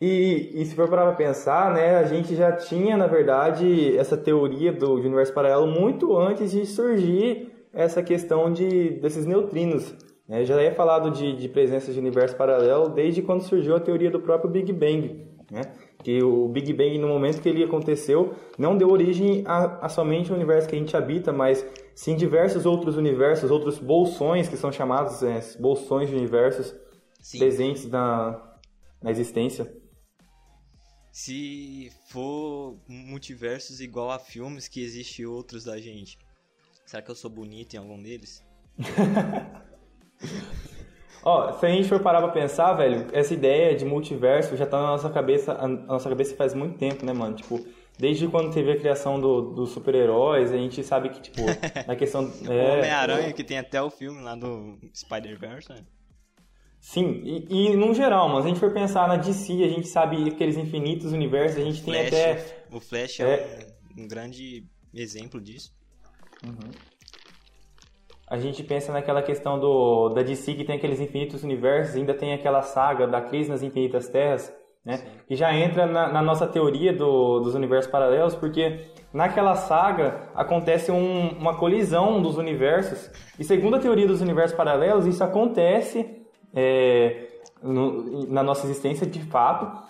E, 0.00 0.52
e 0.54 0.64
se 0.64 0.76
for 0.76 0.88
para 0.88 1.12
pensar, 1.14 1.74
né, 1.74 1.96
a 1.96 2.04
gente 2.04 2.36
já 2.36 2.52
tinha, 2.52 2.96
na 2.96 3.08
verdade, 3.08 3.96
essa 3.98 4.16
teoria 4.16 4.72
do 4.72 4.94
universo 4.94 5.32
paralelo 5.32 5.66
muito 5.66 6.16
antes 6.16 6.52
de 6.52 6.64
surgir 6.64 7.52
essa 7.72 8.00
questão 8.02 8.52
de, 8.52 8.90
desses 9.00 9.26
neutrinos. 9.26 9.92
Né? 10.28 10.44
Já 10.44 10.60
é 10.60 10.70
falado 10.70 11.10
de, 11.10 11.34
de 11.34 11.48
presença 11.48 11.92
de 11.92 11.98
universo 11.98 12.36
paralelo 12.36 12.90
desde 12.90 13.22
quando 13.22 13.42
surgiu 13.42 13.74
a 13.74 13.80
teoria 13.80 14.10
do 14.10 14.20
próprio 14.20 14.50
Big 14.50 14.70
Bang. 14.72 15.26
Né? 15.50 15.62
Que 16.02 16.22
o 16.22 16.46
Big 16.48 16.72
Bang, 16.74 16.98
no 16.98 17.08
momento 17.08 17.40
que 17.40 17.48
ele 17.48 17.64
aconteceu, 17.64 18.34
não 18.58 18.76
deu 18.76 18.90
origem 18.90 19.42
a, 19.46 19.86
a 19.86 19.88
somente 19.88 20.30
o 20.30 20.34
universo 20.34 20.68
que 20.68 20.76
a 20.76 20.78
gente 20.78 20.94
habita, 20.94 21.32
mas 21.32 21.66
sim 21.94 22.14
diversos 22.14 22.66
outros 22.66 22.96
universos, 22.96 23.50
outros 23.50 23.78
bolsões 23.78 24.48
que 24.48 24.56
são 24.56 24.70
chamados 24.70 25.22
é, 25.22 25.40
bolsões 25.58 26.10
de 26.10 26.14
universos 26.14 26.74
sim. 27.20 27.38
presentes 27.38 27.88
na, 27.88 28.40
na 29.02 29.10
existência. 29.10 29.74
Se 31.10 31.90
for 32.10 32.78
multiversos 32.86 33.80
igual 33.80 34.10
a 34.10 34.18
filmes 34.18 34.68
que 34.68 34.80
existem 34.80 35.26
outros 35.26 35.64
da 35.64 35.78
gente, 35.80 36.16
será 36.86 37.02
que 37.02 37.10
eu 37.10 37.14
sou 37.14 37.30
bonito 37.30 37.74
em 37.74 37.78
algum 37.78 38.00
deles? 38.00 38.44
Ó, 41.22 41.52
se 41.52 41.66
a 41.66 41.68
gente 41.68 41.88
for 41.88 42.00
parar 42.00 42.22
pra 42.22 42.30
pensar, 42.30 42.72
velho, 42.74 43.06
essa 43.12 43.34
ideia 43.34 43.76
de 43.76 43.84
multiverso 43.84 44.56
já 44.56 44.64
tá 44.64 44.80
na 44.80 44.88
nossa 44.88 45.10
cabeça, 45.10 45.52
a 45.52 45.68
nossa 45.68 46.08
cabeça 46.08 46.34
faz 46.36 46.54
muito 46.54 46.78
tempo, 46.78 47.04
né, 47.04 47.12
mano? 47.12 47.34
Tipo, 47.34 47.64
desde 47.98 48.28
quando 48.28 48.52
teve 48.52 48.72
a 48.72 48.76
criação 48.78 49.20
dos 49.20 49.54
do 49.54 49.66
super-heróis, 49.66 50.52
a 50.52 50.56
gente 50.56 50.82
sabe 50.82 51.10
que, 51.10 51.20
tipo, 51.20 51.42
na 51.86 51.96
questão... 51.96 52.32
É, 52.48 52.78
Homem-Aranha, 52.78 53.32
que 53.32 53.44
tem 53.44 53.58
até 53.58 53.82
o 53.82 53.90
filme 53.90 54.22
lá 54.22 54.34
do 54.34 54.78
Spider-Verse, 54.94 55.68
né? 55.68 55.84
Sim, 56.80 57.20
e, 57.24 57.72
e 57.72 57.76
no 57.76 57.92
geral, 57.92 58.28
mano, 58.28 58.42
se 58.42 58.46
a 58.46 58.48
gente 58.50 58.60
for 58.60 58.72
pensar 58.72 59.08
na 59.08 59.16
DC, 59.16 59.52
a 59.64 59.68
gente 59.68 59.88
sabe 59.88 60.28
aqueles 60.28 60.56
infinitos 60.56 61.12
universos, 61.12 61.58
a 61.58 61.64
gente 61.64 61.82
tem 61.82 61.94
Flash, 61.94 62.06
até... 62.06 62.64
O 62.70 62.80
Flash 62.80 63.20
é, 63.20 63.24
é 63.24 63.66
um, 63.98 64.04
um, 64.04 64.08
grande 64.08 64.64
exemplo 64.94 65.40
disso. 65.40 65.74
Uhum. 66.44 66.70
A 68.30 68.36
gente 68.36 68.62
pensa 68.62 68.92
naquela 68.92 69.22
questão 69.22 69.58
do, 69.58 70.10
da 70.10 70.22
DC 70.22 70.54
que 70.54 70.64
tem 70.64 70.76
aqueles 70.76 71.00
infinitos 71.00 71.42
universos, 71.42 71.96
ainda 71.96 72.12
tem 72.12 72.34
aquela 72.34 72.60
saga 72.60 73.06
da 73.06 73.22
Crise 73.22 73.48
nas 73.48 73.62
Infinitas 73.62 74.08
Terras, 74.08 74.54
né? 74.84 75.00
Que 75.26 75.34
já 75.34 75.54
entra 75.54 75.86
na, 75.86 76.12
na 76.12 76.22
nossa 76.22 76.46
teoria 76.46 76.92
do, 76.92 77.40
dos 77.40 77.54
universos 77.54 77.90
paralelos, 77.90 78.34
porque 78.34 78.86
naquela 79.12 79.54
saga 79.54 80.30
acontece 80.34 80.90
um, 80.90 81.30
uma 81.38 81.56
colisão 81.56 82.20
dos 82.20 82.36
universos, 82.36 83.10
e 83.38 83.44
segundo 83.44 83.76
a 83.76 83.80
teoria 83.80 84.06
dos 84.06 84.20
universos 84.20 84.56
paralelos, 84.56 85.06
isso 85.06 85.24
acontece 85.24 86.22
é, 86.54 87.28
no, 87.62 88.26
na 88.28 88.42
nossa 88.42 88.66
existência 88.66 89.06
de 89.06 89.20
fato. 89.20 89.88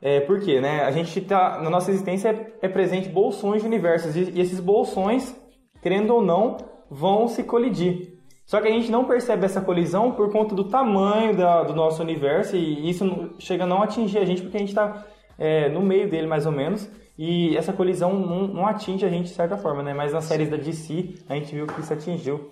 É, 0.00 0.20
por 0.20 0.40
quê? 0.40 0.60
Né? 0.60 0.82
A 0.82 0.90
gente 0.90 1.20
tá, 1.22 1.60
na 1.60 1.70
nossa 1.70 1.90
existência 1.90 2.28
é, 2.28 2.66
é 2.66 2.68
presente 2.68 3.08
bolsões 3.08 3.62
de 3.62 3.68
universos 3.68 4.14
e, 4.14 4.30
e 4.30 4.40
esses 4.40 4.60
bolsões, 4.60 5.34
querendo 5.82 6.14
ou 6.14 6.22
não, 6.22 6.56
vão 6.90 7.28
se 7.28 7.42
colidir. 7.42 8.18
Só 8.44 8.60
que 8.62 8.68
a 8.68 8.70
gente 8.70 8.90
não 8.90 9.04
percebe 9.04 9.44
essa 9.44 9.60
colisão 9.60 10.12
por 10.12 10.32
conta 10.32 10.54
do 10.54 10.64
tamanho 10.64 11.36
da, 11.36 11.64
do 11.64 11.74
nosso 11.74 12.02
universo 12.02 12.56
e 12.56 12.88
isso 12.88 13.34
chega 13.38 13.64
a 13.64 13.66
não 13.66 13.82
atingir 13.82 14.18
a 14.18 14.24
gente 14.24 14.40
porque 14.40 14.56
a 14.56 14.60
gente 14.60 14.70
está 14.70 15.06
é, 15.36 15.68
no 15.68 15.82
meio 15.82 16.08
dele 16.08 16.26
mais 16.26 16.46
ou 16.46 16.52
menos 16.52 16.90
e 17.18 17.54
essa 17.56 17.72
colisão 17.74 18.18
não, 18.18 18.46
não, 18.46 18.66
atinge 18.66 19.04
a 19.04 19.08
gente 19.10 19.26
de 19.26 19.34
certa 19.34 19.58
forma, 19.58 19.82
né? 19.82 19.92
Mas 19.92 20.12
nas 20.12 20.24
séries 20.24 20.48
da 20.48 20.56
DC 20.56 21.16
a 21.28 21.34
gente 21.34 21.54
viu 21.54 21.66
que 21.66 21.80
isso 21.80 21.92
atingiu. 21.92 22.50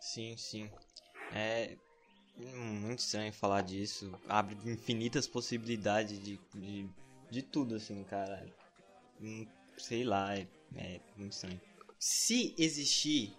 Sim, 0.00 0.34
sim. 0.38 0.70
É 1.34 1.76
muito 2.36 3.00
estranho 3.00 3.32
falar 3.32 3.62
disso. 3.62 4.12
Abre 4.28 4.56
infinitas 4.64 5.26
possibilidades 5.26 6.22
de, 6.22 6.40
de, 6.54 6.88
de 7.30 7.42
tudo, 7.42 7.74
assim, 7.74 8.02
cara. 8.04 8.46
Hum, 9.20 9.46
sei 9.76 10.04
lá, 10.04 10.34
é, 10.36 10.46
é 10.76 11.00
muito 11.16 11.32
estranho. 11.32 11.60
Se 12.04 12.52
existir 12.58 13.32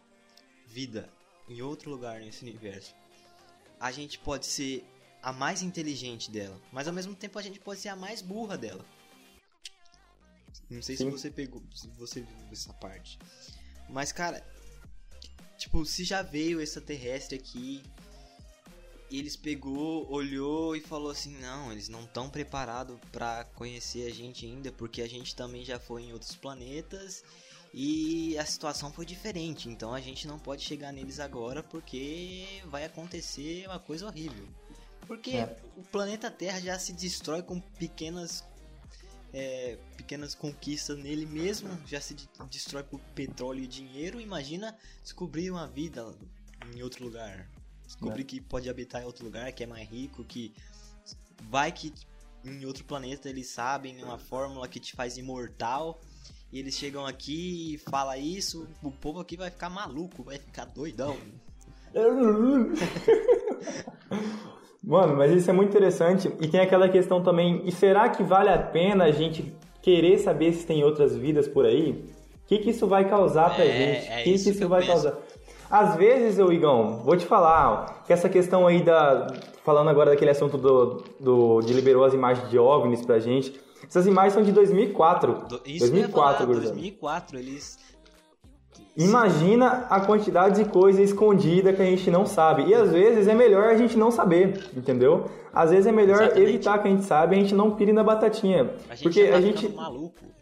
vida 0.67 1.11
em 1.49 1.61
outro 1.61 1.91
lugar 1.91 2.21
nesse 2.21 2.43
universo, 2.43 2.95
a 3.77 3.91
gente 3.91 4.17
pode 4.17 4.45
ser 4.45 4.85
a 5.21 5.33
mais 5.33 5.61
inteligente 5.61 6.31
dela, 6.31 6.57
mas 6.71 6.87
ao 6.87 6.93
mesmo 6.93 7.13
tempo 7.13 7.37
a 7.37 7.41
gente 7.41 7.59
pode 7.59 7.81
ser 7.81 7.89
a 7.89 7.95
mais 7.95 8.21
burra 8.21 8.57
dela. 8.57 8.85
Não 10.69 10.81
sei 10.81 10.95
Sim. 10.95 11.05
se 11.05 11.11
você 11.11 11.29
pegou, 11.29 11.61
se 11.75 11.89
você 11.89 12.21
viu 12.21 12.47
essa 12.53 12.71
parte. 12.75 13.19
Mas 13.89 14.13
cara, 14.13 14.41
Tipo, 15.57 15.85
se 15.85 16.03
já 16.03 16.21
veio 16.21 16.59
extraterrestre 16.59 17.37
aqui, 17.37 17.81
eles 19.09 19.35
pegou, 19.35 20.09
olhou 20.11 20.75
e 20.75 20.81
falou 20.81 21.09
assim: 21.09 21.37
"Não, 21.39 21.71
eles 21.71 21.87
não 21.87 22.03
estão 22.03 22.29
preparados 22.29 22.97
para 23.11 23.45
conhecer 23.55 24.05
a 24.09 24.13
gente 24.13 24.45
ainda, 24.45 24.71
porque 24.71 25.01
a 25.01 25.07
gente 25.07 25.35
também 25.35 25.63
já 25.63 25.79
foi 25.79 26.03
em 26.03 26.13
outros 26.13 26.35
planetas 26.35 27.23
e 27.73 28.37
a 28.37 28.45
situação 28.45 28.91
foi 28.91 29.05
diferente, 29.05 29.67
então 29.67 29.93
a 29.93 29.99
gente 29.99 30.27
não 30.27 30.37
pode 30.37 30.61
chegar 30.61 30.91
neles 30.91 31.19
agora 31.19 31.63
porque 31.63 32.61
vai 32.67 32.85
acontecer 32.85 33.65
uma 33.65 33.79
coisa 33.79 34.05
horrível. 34.05 34.47
Porque 35.07 35.31
é. 35.31 35.57
o 35.75 35.81
planeta 35.81 36.29
Terra 36.29 36.59
já 36.61 36.77
se 36.77 36.93
destrói 36.93 37.41
com 37.41 37.59
pequenas 37.59 38.43
é, 39.33 39.79
pequenas 39.97 40.35
conquistas 40.35 40.97
nele 40.97 41.25
mesmo, 41.25 41.69
já 41.87 41.99
se 41.99 42.15
destrói 42.49 42.83
por 42.83 42.99
petróleo 43.15 43.63
e 43.63 43.67
dinheiro. 43.67 44.21
Imagina 44.21 44.77
descobrir 45.01 45.49
uma 45.49 45.67
vida 45.67 46.05
em 46.75 46.83
outro 46.83 47.03
lugar. 47.03 47.49
Descobrir 47.85 48.21
é. 48.21 48.25
que 48.25 48.39
pode 48.39 48.69
habitar 48.69 49.01
em 49.01 49.05
outro 49.05 49.25
lugar, 49.25 49.51
que 49.51 49.63
é 49.63 49.67
mais 49.67 49.89
rico, 49.89 50.23
que 50.23 50.53
vai 51.49 51.71
que 51.71 51.91
em 52.45 52.65
outro 52.65 52.83
planeta 52.85 53.29
eles 53.29 53.47
sabem 53.47 54.03
uma 54.03 54.19
fórmula 54.19 54.67
que 54.67 54.79
te 54.79 54.93
faz 54.93 55.17
imortal. 55.17 55.99
E 56.53 56.59
eles 56.59 56.75
chegam 56.75 57.03
aqui 57.03 57.73
e 57.73 57.77
fala 57.89 58.15
isso, 58.15 58.67
o 58.83 58.91
povo 58.91 59.19
aqui 59.19 59.35
vai 59.35 59.49
ficar 59.49 59.71
maluco, 59.71 60.21
vai 60.21 60.37
ficar 60.37 60.65
doidão. 60.65 61.17
Mano, 64.83 65.17
mas 65.17 65.31
isso 65.31 65.49
é 65.49 65.53
muito 65.53 65.71
interessante. 65.71 66.31
E 66.39 66.47
tem 66.47 66.59
aquela 66.59 66.87
questão 66.87 67.23
também, 67.23 67.63
e 67.65 67.71
será 67.71 68.07
que 68.09 68.21
vale 68.21 68.49
a 68.49 68.59
pena 68.59 69.05
a 69.05 69.11
gente 69.11 69.51
querer 69.81 70.19
saber 70.19 70.53
se 70.53 70.63
tem 70.63 70.83
outras 70.83 71.15
vidas 71.15 71.47
por 71.47 71.65
aí? 71.65 72.05
O 72.43 72.45
que, 72.45 72.59
que 72.59 72.69
isso 72.69 72.85
vai 72.85 73.09
causar 73.09 73.55
pra 73.55 73.65
é, 73.65 73.71
gente? 73.71 74.09
O 74.09 74.13
é 74.13 74.21
que, 74.21 74.29
isso 74.29 74.43
que 74.43 74.49
isso 74.51 74.59
que 74.59 74.65
vai 74.67 74.81
penso. 74.81 74.91
causar? 74.91 75.17
Às 75.71 75.95
vezes, 75.95 76.37
eu, 76.37 76.53
Igão, 76.53 77.01
vou 77.03 77.17
te 77.17 77.25
falar, 77.25 78.03
que 78.05 78.13
essa 78.13 78.29
questão 78.29 78.67
aí 78.67 78.83
da. 78.83 79.25
Falando 79.63 79.89
agora 79.89 80.11
daquele 80.11 80.29
assunto 80.29 80.55
do, 80.55 81.03
do, 81.19 81.61
de 81.61 81.73
liberou 81.73 82.03
as 82.03 82.13
imagens 82.13 82.47
de 82.51 82.59
OVNIs 82.59 83.03
pra 83.03 83.17
gente. 83.17 83.59
Essas 83.87 84.07
imagens 84.07 84.33
são 84.33 84.43
de 84.43 84.51
2004. 84.51 85.47
Do, 85.47 85.61
isso 85.65 85.87
2004, 85.87 86.45
falar, 86.45 86.59
2004, 86.59 87.39
eles 87.39 87.77
Imagina 88.95 89.87
a 89.89 89.99
quantidade 90.01 90.63
de 90.63 90.69
coisa 90.69 91.01
escondida 91.01 91.73
que 91.73 91.81
a 91.81 91.85
gente 91.85 92.11
não 92.11 92.27
sabe. 92.27 92.65
E 92.67 92.75
às 92.75 92.91
vezes 92.91 93.27
é 93.27 93.33
melhor 93.33 93.69
a 93.69 93.75
gente 93.75 93.97
não 93.97 94.11
saber, 94.11 94.69
entendeu? 94.75 95.25
Às 95.51 95.71
vezes 95.71 95.87
é 95.87 95.91
melhor 95.91 96.21
Exatamente. 96.21 96.49
evitar 96.49 96.77
que 96.77 96.87
a 96.87 96.91
gente 96.91 97.03
sabe 97.03 97.35
e 97.35 97.39
a 97.39 97.41
gente 97.41 97.55
não 97.55 97.71
pire 97.71 97.91
na 97.91 98.03
batatinha. 98.03 98.71
A 98.89 98.93
gente 98.93 99.03
porque 99.03 99.21
a 99.21 99.41
gente 99.41 99.67
maluco. 99.69 100.33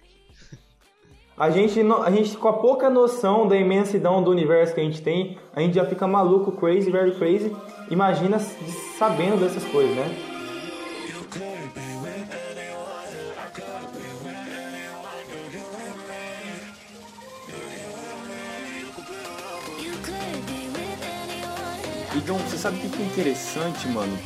A 1.38 1.50
gente, 1.50 1.80
a 1.80 2.12
gente, 2.12 2.38
com 2.38 2.48
a 2.50 2.54
pouca 2.54 2.88
noção 2.90 3.48
da 3.48 3.56
imensidão 3.56 4.22
do 4.22 4.30
universo 4.30 4.76
que 4.76 4.82
a 4.82 4.84
gente 4.84 5.02
tem, 5.02 5.40
a 5.56 5.62
gente 5.62 5.74
já 5.74 5.86
fica 5.86 6.06
maluco, 6.06 6.52
crazy, 6.52 6.92
very 6.92 7.16
crazy. 7.16 7.56
Imagina 7.90 8.38
sabendo 8.38 9.40
dessas 9.40 9.64
coisas, 9.72 9.96
né? 9.96 10.31
Então, 22.34 22.48
você 22.48 22.58
sabe 22.58 22.78
o 22.78 22.90
que 22.90 23.02
é 23.02 23.06
interessante, 23.06 23.88
mano? 23.90 24.18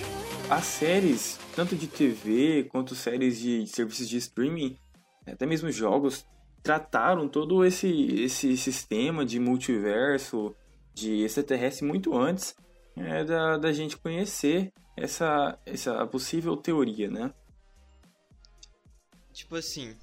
As 0.47 0.63
séries, 0.63 1.39
tanto 1.55 1.75
de 1.75 1.87
TV 1.87 2.65
quanto 2.65 2.93
séries 2.93 3.39
de 3.39 3.65
serviços 3.65 4.07
de 4.07 4.17
streaming, 4.17 4.77
até 5.25 5.47
mesmo 5.47 5.71
jogos, 5.71 6.23
trataram 6.61 7.27
todo 7.27 7.65
esse, 7.65 7.89
esse 8.21 8.55
sistema 8.57 9.25
de 9.25 9.39
multiverso, 9.39 10.55
de 10.93 11.23
extraterrestre 11.23 11.83
muito 11.83 12.15
antes 12.15 12.55
é, 12.95 13.23
da, 13.23 13.57
da 13.57 13.73
gente 13.73 13.97
conhecer 13.97 14.71
essa, 14.95 15.57
essa 15.65 16.05
possível 16.05 16.55
teoria, 16.55 17.09
né? 17.09 17.33
Tipo 19.33 19.55
assim, 19.55 19.97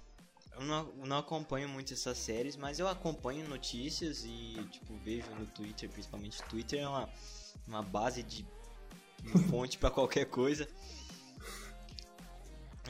eu 0.57 0.63
não, 0.63 0.93
não 1.07 1.19
acompanho 1.19 1.69
muito 1.69 1.95
essas 1.95 2.19
séries, 2.19 2.57
mas 2.57 2.81
eu 2.81 2.89
acompanho 2.89 3.49
notícias 3.49 4.25
e, 4.25 4.57
tipo, 4.73 4.93
vejo 5.05 5.31
no 5.39 5.47
Twitter, 5.47 5.89
principalmente 5.89 6.43
Twitter 6.49 6.81
é 6.81 6.89
uma 6.89 7.09
uma 7.67 7.83
base 7.83 8.23
de 8.23 8.47
fonte 9.49 9.79
para 9.79 9.91
qualquer 9.91 10.27
coisa. 10.27 10.69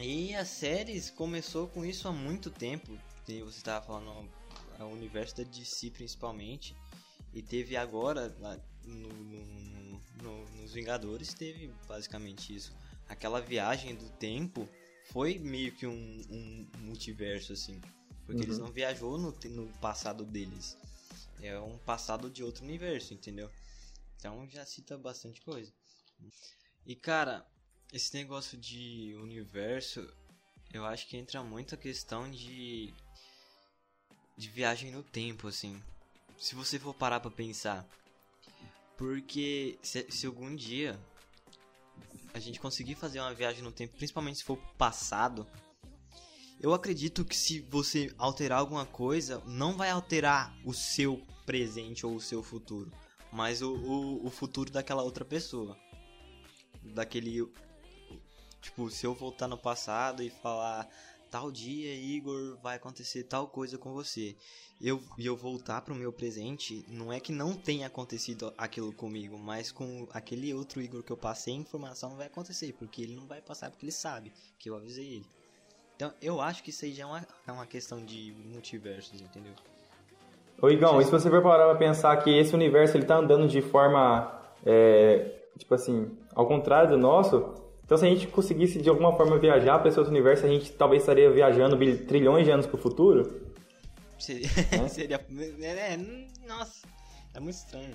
E 0.01 0.35
as 0.35 0.49
séries 0.49 1.11
começou 1.11 1.69
com 1.69 1.85
isso 1.85 2.09
há 2.09 2.13
muito 2.13 2.51
tempo. 2.51 2.99
Você 3.27 3.41
estava 3.41 3.85
falando 3.85 4.29
o 4.81 4.85
universo 4.87 5.37
da 5.37 5.43
DC 5.45 5.91
principalmente. 5.91 6.75
E 7.33 7.43
teve 7.43 7.77
agora, 7.77 8.35
no, 8.85 9.09
no, 9.09 10.01
no, 10.23 10.51
nos 10.61 10.73
Vingadores, 10.73 11.33
teve 11.33 11.73
basicamente 11.89 12.55
isso. 12.55 12.75
Aquela 13.09 13.41
viagem 13.41 13.95
do 13.95 14.09
tempo 14.11 14.69
foi 15.13 15.39
meio 15.39 15.73
que 15.73 15.87
um, 15.87 16.23
um 16.31 16.67
multiverso, 16.81 17.53
assim. 17.53 17.81
Porque 18.27 18.41
uhum. 18.41 18.47
eles 18.47 18.59
não 18.59 18.69
viajou 18.69 19.19
no, 19.19 19.35
no 19.51 19.67
passado 19.79 20.25
deles. 20.25 20.77
É 21.41 21.59
um 21.59 21.77
passado 21.79 22.31
de 22.31 22.45
outro 22.45 22.65
universo, 22.65 23.15
entendeu? 23.15 23.51
Então 24.23 24.49
já 24.49 24.65
cita 24.65 24.97
bastante 24.97 25.41
coisa. 25.41 25.73
E 26.87 26.95
cara, 26.95 27.45
esse 27.93 28.15
negócio 28.15 28.57
de 28.57 29.17
universo 29.21 30.09
Eu 30.73 30.87
acho 30.87 31.09
que 31.09 31.17
entra 31.17 31.43
muito 31.43 31.75
a 31.75 31.79
questão 31.79 32.31
de 32.31 32.95
de 34.37 34.49
viagem 34.49 34.93
no 34.93 35.03
tempo, 35.03 35.49
assim. 35.49 35.83
Se 36.39 36.55
você 36.55 36.79
for 36.79 36.95
parar 36.95 37.19
para 37.19 37.33
pensar, 37.33 37.85
porque 38.97 39.77
se, 39.83 40.09
se 40.09 40.25
algum 40.25 40.55
dia 40.55 40.99
a 42.33 42.39
gente 42.39 42.61
conseguir 42.61 42.95
fazer 42.95 43.19
uma 43.19 43.35
viagem 43.35 43.61
no 43.61 43.73
tempo, 43.73 43.97
principalmente 43.97 44.39
se 44.39 44.45
for 44.45 44.57
passado, 44.79 45.45
eu 46.61 46.73
acredito 46.73 47.25
que 47.25 47.37
se 47.37 47.59
você 47.59 48.15
alterar 48.17 48.61
alguma 48.61 48.87
coisa, 48.87 49.43
não 49.47 49.77
vai 49.77 49.91
alterar 49.91 50.57
o 50.65 50.73
seu 50.73 51.21
presente 51.45 52.07
ou 52.07 52.15
o 52.15 52.21
seu 52.21 52.41
futuro, 52.41 52.91
mas 53.33 53.63
o, 53.63 53.75
o, 53.75 54.27
o 54.27 54.31
futuro 54.31 54.71
daquela 54.71 55.03
outra 55.03 55.25
pessoa. 55.25 55.77
Daquele. 56.83 57.51
Tipo, 58.61 58.91
se 58.91 59.07
eu 59.07 59.15
voltar 59.15 59.49
no 59.49 59.59
passado 59.59 60.23
e 60.23 60.31
falar 60.31 60.89
tal 61.31 61.51
dia, 61.51 61.95
Igor, 61.95 62.59
vai 62.63 62.77
acontecer 62.77 63.25
tal 63.25 63.49
coisa 63.49 63.79
com 63.79 63.93
você. 63.93 64.37
Eu, 64.81 65.03
e 65.17 65.25
eu 65.25 65.37
voltar 65.37 65.81
pro 65.81 65.95
meu 65.95 66.13
presente, 66.13 66.85
não 66.89 67.13
é 67.13 67.19
que 67.19 67.33
não 67.33 67.55
tenha 67.55 67.87
acontecido 67.87 68.53
aquilo 68.59 68.93
comigo, 68.93 69.39
mas 69.39 69.73
com 69.73 70.07
aquele 70.13 70.53
outro 70.53 70.83
Igor 70.83 71.03
que 71.03 71.11
eu 71.11 71.17
passei, 71.17 71.55
a 71.55 71.57
informação 71.57 72.11
não 72.11 72.17
vai 72.17 72.27
acontecer, 72.27 72.75
porque 72.75 73.01
ele 73.01 73.15
não 73.17 73.27
vai 73.27 73.41
passar 73.41 73.71
porque 73.71 73.87
ele 73.87 73.93
sabe 73.93 74.33
que 74.59 74.69
eu 74.69 74.77
avisei 74.77 75.15
ele. 75.15 75.27
Então, 75.97 76.13
eu 76.21 76.41
acho 76.41 76.63
que 76.63 76.71
isso 76.71 76.85
aí 76.85 76.93
já 76.93 77.05
é 77.05 77.07
uma, 77.07 77.27
é 77.47 77.53
uma 77.53 77.67
questão 77.67 78.05
de 78.05 78.33
multiversos, 78.45 79.21
entendeu? 79.21 79.55
Ô 80.63 80.71
Igão, 80.71 80.99
e 81.01 81.05
se 81.05 81.11
você 81.11 81.29
for 81.29 81.43
parar 81.43 81.65
pra 81.65 81.75
pensar 81.75 82.17
que 82.19 82.31
esse 82.31 82.55
universo 82.55 82.97
ele 82.97 83.05
tá 83.05 83.17
andando 83.17 83.49
de 83.49 83.61
forma, 83.61 84.41
é, 84.65 85.41
tipo 85.59 85.75
assim, 85.75 86.17
ao 86.33 86.47
contrário 86.47 86.91
do 86.91 86.97
nosso, 86.97 87.55
então, 87.85 87.99
se 87.99 88.07
a 88.07 88.09
gente 88.09 88.29
conseguisse 88.29 88.81
de 88.81 88.89
alguma 88.89 89.13
forma 89.17 89.37
viajar 89.39 89.81
para 89.81 89.89
esse 89.89 89.99
outro 89.99 90.13
universo, 90.13 90.47
a 90.47 90.49
gente 90.49 90.71
talvez 90.73 91.03
estaria 91.03 91.29
viajando 91.33 91.77
trilhões 92.07 92.45
de 92.45 92.53
anos 92.53 92.65
para 92.65 92.77
o 92.77 92.81
futuro. 92.81 93.43
Seria. 94.19 94.49
É? 94.71 94.89
seria 94.89 95.21
é, 95.63 95.99
nossa, 96.47 96.87
é 97.35 97.41
muito 97.41 97.57
estranho. 97.57 97.93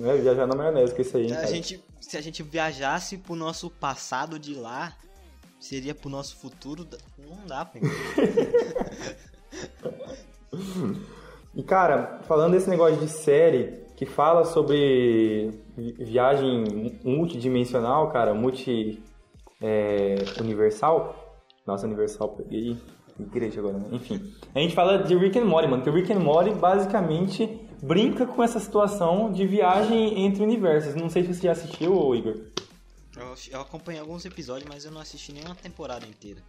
É, 0.00 0.16
viajar 0.16 0.46
na 0.46 0.54
maionese 0.54 0.94
com 0.94 1.02
isso 1.02 1.16
aí. 1.16 1.32
A 1.32 1.46
gente, 1.46 1.82
se 2.00 2.16
a 2.16 2.20
gente 2.20 2.40
viajasse 2.40 3.18
pro 3.18 3.34
nosso 3.34 3.68
passado 3.68 4.38
de 4.38 4.54
lá, 4.54 4.96
seria 5.58 5.92
pro 5.92 6.08
nosso 6.08 6.36
futuro. 6.36 6.86
Não 7.18 7.44
dá 7.46 7.64
pra 7.64 7.80
E 11.54 11.62
cara, 11.62 12.20
falando 12.24 12.52
desse 12.52 12.68
negócio 12.68 12.96
de 12.96 13.08
série, 13.08 13.84
que 13.96 14.06
fala 14.06 14.44
sobre 14.44 15.50
viagem 15.76 16.98
multidimensional, 17.04 18.10
cara, 18.10 18.32
multi 18.34 19.02
é, 19.60 20.16
universal. 20.40 21.42
Nossa, 21.66 21.86
universal, 21.86 22.28
peguei 22.30 22.76
igreja 23.18 23.60
agora, 23.60 23.78
né? 23.78 23.88
Enfim. 23.92 24.32
A 24.54 24.60
gente 24.60 24.74
fala 24.74 24.98
de 24.98 25.16
Rick 25.16 25.38
and 25.38 25.44
Morty, 25.44 25.68
mano, 25.68 25.82
que 25.82 25.90
o 25.90 25.92
Rick 25.92 26.12
and 26.12 26.20
Morty 26.20 26.50
basicamente 26.54 27.60
brinca 27.82 28.26
com 28.26 28.42
essa 28.42 28.60
situação 28.60 29.32
de 29.32 29.46
viagem 29.46 30.24
entre 30.24 30.42
universos. 30.42 30.94
Não 30.94 31.10
sei 31.10 31.24
se 31.24 31.34
você 31.34 31.42
já 31.42 31.52
assistiu, 31.52 32.14
Igor. 32.14 32.36
Eu, 33.16 33.34
eu 33.50 33.60
acompanhei 33.60 34.00
alguns 34.00 34.24
episódios, 34.24 34.68
mas 34.68 34.84
eu 34.84 34.92
não 34.92 35.00
assisti 35.00 35.32
nenhuma 35.32 35.54
temporada 35.54 36.06
inteira. 36.06 36.40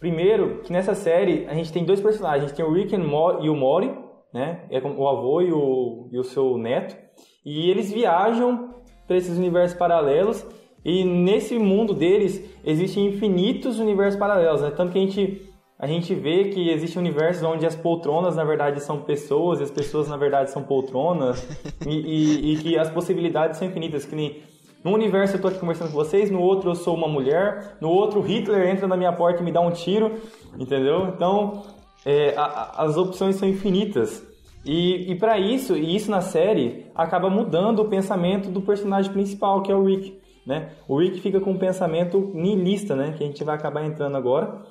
Primeiro, 0.00 0.62
que 0.64 0.72
nessa 0.72 0.94
série 0.94 1.46
a 1.46 1.54
gente 1.54 1.72
tem 1.72 1.84
dois 1.84 2.00
personagens. 2.00 2.44
A 2.44 2.46
gente 2.48 2.56
tem 2.56 2.64
o 2.64 2.72
Rick 2.72 2.94
and 2.94 3.04
Morty, 3.04 3.46
e 3.46 3.48
o 3.48 3.54
Morty, 3.54 3.92
né? 4.32 4.64
É 4.70 4.78
o 4.80 5.08
avô 5.08 5.40
e 5.40 5.52
o, 5.52 6.08
e 6.10 6.18
o 6.18 6.24
seu 6.24 6.56
neto. 6.56 6.96
E 7.44 7.70
eles 7.70 7.92
viajam 7.92 8.70
para 9.06 9.16
esses 9.16 9.36
universos 9.36 9.76
paralelos. 9.76 10.44
E 10.84 11.04
nesse 11.04 11.58
mundo 11.58 11.94
deles 11.94 12.42
existem 12.64 13.06
infinitos 13.06 13.78
universos 13.78 14.18
paralelos, 14.18 14.62
né? 14.62 14.70
Tanto 14.70 14.92
que 14.92 14.98
a 14.98 15.02
gente, 15.02 15.42
a 15.78 15.86
gente 15.86 16.12
vê 16.14 16.44
que 16.44 16.70
existem 16.70 17.00
universos 17.00 17.44
onde 17.44 17.64
as 17.64 17.76
poltronas 17.76 18.34
na 18.34 18.42
verdade 18.42 18.82
são 18.82 19.00
pessoas, 19.00 19.60
e 19.60 19.62
as 19.62 19.70
pessoas 19.70 20.08
na 20.08 20.16
verdade 20.16 20.50
são 20.50 20.64
poltronas, 20.64 21.46
e, 21.86 21.90
e, 21.90 22.52
e, 22.52 22.56
que 22.58 22.78
as 22.78 22.90
possibilidades 22.90 23.58
são 23.58 23.68
infinitas. 23.68 24.04
Que 24.04 24.16
nem 24.16 24.42
num 24.82 24.94
universo 24.94 25.36
eu 25.36 25.40
tô 25.40 25.46
aqui 25.46 25.60
conversando 25.60 25.92
com 25.92 25.94
vocês, 25.94 26.32
no 26.32 26.40
outro 26.40 26.70
eu 26.70 26.74
sou 26.74 26.96
uma 26.96 27.06
mulher, 27.06 27.76
no 27.80 27.88
outro 27.88 28.20
Hitler 28.20 28.68
entra 28.68 28.88
na 28.88 28.96
minha 28.96 29.12
porta 29.12 29.40
e 29.40 29.44
me 29.44 29.52
dá 29.52 29.60
um 29.60 29.70
tiro, 29.70 30.16
entendeu? 30.58 31.06
Então 31.14 31.62
é, 32.04 32.34
a, 32.36 32.82
as 32.84 32.96
opções 32.96 33.36
são 33.36 33.48
infinitas. 33.48 34.26
E, 34.64 35.10
e 35.10 35.14
para 35.16 35.38
isso, 35.38 35.76
e 35.76 35.96
isso 35.96 36.10
na 36.10 36.20
série, 36.20 36.86
acaba 36.94 37.28
mudando 37.28 37.80
o 37.80 37.88
pensamento 37.88 38.48
do 38.48 38.62
personagem 38.62 39.12
principal, 39.12 39.62
que 39.62 39.72
é 39.72 39.74
o 39.74 39.84
Rick. 39.84 40.20
Né? 40.46 40.70
O 40.88 40.98
Rick 40.98 41.20
fica 41.20 41.40
com 41.40 41.52
um 41.52 41.58
pensamento 41.58 42.30
nihilista, 42.34 42.94
né? 42.94 43.14
que 43.16 43.24
a 43.24 43.26
gente 43.26 43.42
vai 43.44 43.56
acabar 43.56 43.84
entrando 43.84 44.16
agora. 44.16 44.62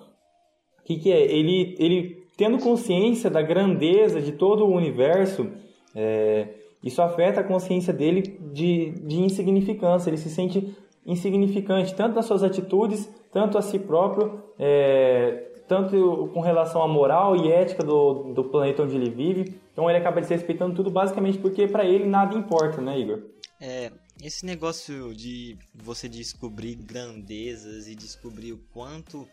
O 0.80 0.84
que, 0.84 0.98
que 0.98 1.12
é? 1.12 1.22
Ele, 1.22 1.76
ele 1.78 2.24
tendo 2.38 2.58
consciência 2.58 3.30
da 3.30 3.42
grandeza 3.42 4.22
de 4.22 4.32
todo 4.32 4.66
o 4.66 4.74
universo, 4.74 5.48
é, 5.96 6.56
isso 6.84 7.02
afeta 7.02 7.42
a 7.42 7.44
consciência 7.44 7.94
dele 7.94 8.40
de, 8.54 8.92
de 9.06 9.20
insignificância. 9.20 10.10
Ele 10.10 10.18
se 10.18 10.30
sente 10.30 10.76
insignificante, 11.06 11.96
tanto 11.96 12.16
nas 12.16 12.26
suas 12.26 12.44
atitudes, 12.44 13.10
tanto 13.32 13.58
a 13.58 13.62
si 13.62 13.80
próprio, 13.80 14.42
é, 14.58 15.51
tanto 15.72 16.30
com 16.34 16.42
relação 16.42 16.84
à 16.84 16.88
moral 16.88 17.34
e 17.34 17.50
ética 17.50 17.82
do, 17.82 18.34
do 18.34 18.44
planeta 18.44 18.84
onde 18.84 18.94
ele 18.94 19.10
vive. 19.10 19.58
Então 19.72 19.90
ele 19.90 19.98
acaba 19.98 20.20
desrespeitando 20.20 20.76
tudo 20.76 20.92
basicamente 20.92 21.38
porque 21.38 21.66
para 21.66 21.86
ele 21.86 22.06
nada 22.06 22.38
importa, 22.38 22.82
né, 22.82 23.00
Igor? 23.00 23.22
É, 23.58 23.90
esse 24.22 24.46
negócio 24.46 25.16
de 25.16 25.58
você 25.74 26.10
descobrir 26.10 26.76
grandezas 26.76 27.88
e 27.88 27.96
descobrir 27.96 28.52
o 28.52 28.58
quanto 28.74 29.26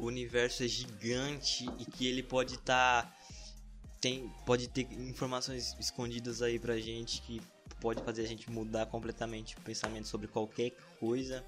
o 0.00 0.06
universo 0.06 0.64
é 0.64 0.66
gigante 0.66 1.64
e 1.78 1.84
que 1.84 2.08
ele 2.08 2.24
pode 2.24 2.54
estar 2.54 3.04
tá, 3.04 3.14
tem 4.00 4.28
pode 4.44 4.66
ter 4.66 4.88
informações 4.94 5.76
escondidas 5.78 6.42
aí 6.42 6.58
pra 6.58 6.76
gente 6.76 7.22
que 7.22 7.40
pode 7.80 8.02
fazer 8.02 8.22
a 8.22 8.26
gente 8.26 8.50
mudar 8.50 8.86
completamente 8.86 9.56
o 9.56 9.60
pensamento 9.60 10.08
sobre 10.08 10.26
qualquer 10.26 10.72
coisa 10.98 11.44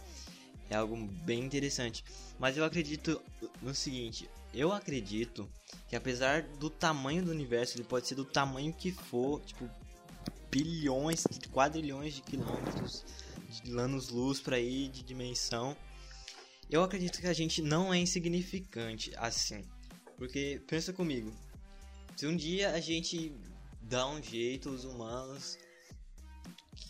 é 0.73 0.77
algo 0.77 0.97
bem 0.97 1.45
interessante. 1.45 2.05
Mas 2.39 2.57
eu 2.57 2.65
acredito 2.65 3.21
no 3.61 3.75
seguinte, 3.75 4.29
eu 4.55 4.73
acredito 4.73 5.49
que 5.89 5.97
apesar 5.97 6.43
do 6.43 6.71
tamanho 6.71 7.25
do 7.25 7.31
universo, 7.31 7.77
ele 7.77 7.85
pode 7.85 8.07
ser 8.09 8.15
do 8.15 8.25
tamanho 8.25 8.73
que 8.73 8.91
for, 8.91 9.41
tipo 9.43 9.69
bilhões, 10.51 11.25
quadrilhões 11.51 12.15
de 12.15 12.23
quilômetros 12.23 13.05
de 13.63 13.79
anos-luz 13.79 14.41
para 14.41 14.59
ir 14.59 14.89
de 14.89 15.03
dimensão. 15.03 15.77
Eu 16.71 16.83
acredito 16.83 17.21
que 17.21 17.27
a 17.27 17.33
gente 17.33 17.63
não 17.63 17.93
é 17.93 17.99
insignificante 17.99 19.13
assim. 19.17 19.65
Porque 20.17 20.63
pensa 20.67 20.93
comigo, 20.93 21.33
se 22.17 22.27
um 22.27 22.37
dia 22.37 22.71
a 22.71 22.81
gente 22.81 23.35
dá 23.81 24.07
um 24.07 24.23
jeito, 24.23 24.71
os 24.71 24.85
humanos, 24.85 25.59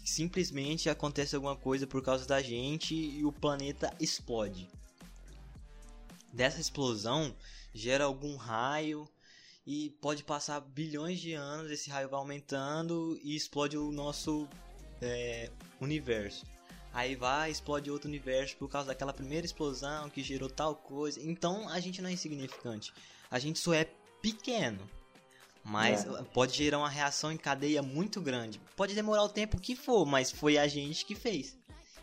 simplesmente 0.05 0.89
acontece 0.89 1.35
alguma 1.35 1.57
coisa 1.57 1.87
por 1.87 2.03
causa 2.03 2.27
da 2.27 2.41
gente 2.43 2.95
e 2.95 3.25
o 3.25 3.33
planeta 3.33 3.95
explode. 4.01 4.69
Dessa 6.33 6.61
explosão 6.61 7.35
gera 7.75 8.05
algum 8.05 8.37
raio 8.37 9.09
e 9.67 9.91
pode 10.01 10.25
passar 10.25 10.61
bilhões 10.61 11.21
de 11.21 11.35
anos, 11.35 11.71
esse 11.71 11.91
raio 11.91 12.09
vai 12.09 12.19
aumentando 12.19 13.19
e 13.23 13.37
explode 13.37 13.77
o 13.77 13.93
nosso 13.93 14.49
é, 15.01 15.51
universo. 15.81 16.45
Aí 16.93 17.15
vai, 17.15 17.51
explode 17.51 17.91
outro 17.91 18.09
universo 18.09 18.57
por 18.57 18.69
causa 18.69 18.89
daquela 18.89 19.13
primeira 19.13 19.47
explosão 19.47 20.11
que 20.11 20.23
gerou 20.23 20.51
tal 20.51 20.75
coisa. 20.75 21.21
Então 21.23 21.69
a 21.69 21.81
gente 21.81 22.03
não 22.03 22.11
é 22.11 22.13
insignificante. 22.13 22.93
A 23.31 23.39
gente 23.39 23.59
só 23.59 23.73
é 23.73 23.85
pequeno. 24.21 24.89
Mas 25.65 26.05
é. 26.05 26.23
pode 26.35 26.55
gerar 26.55 26.79
uma 26.79 26.89
reação 26.89 27.31
em 27.31 27.37
cadeia 27.37 27.83
muito 27.83 28.21
grande. 28.21 28.61
Pode 28.77 28.95
demorar 28.95 29.23
o 29.23 29.29
tempo 29.29 29.61
que 29.61 29.77
for, 29.77 30.05
mas 30.05 30.31
foi 30.31 30.59
a 30.59 30.67
gente 30.67 31.05
que 31.05 31.15
fez. 31.15 31.57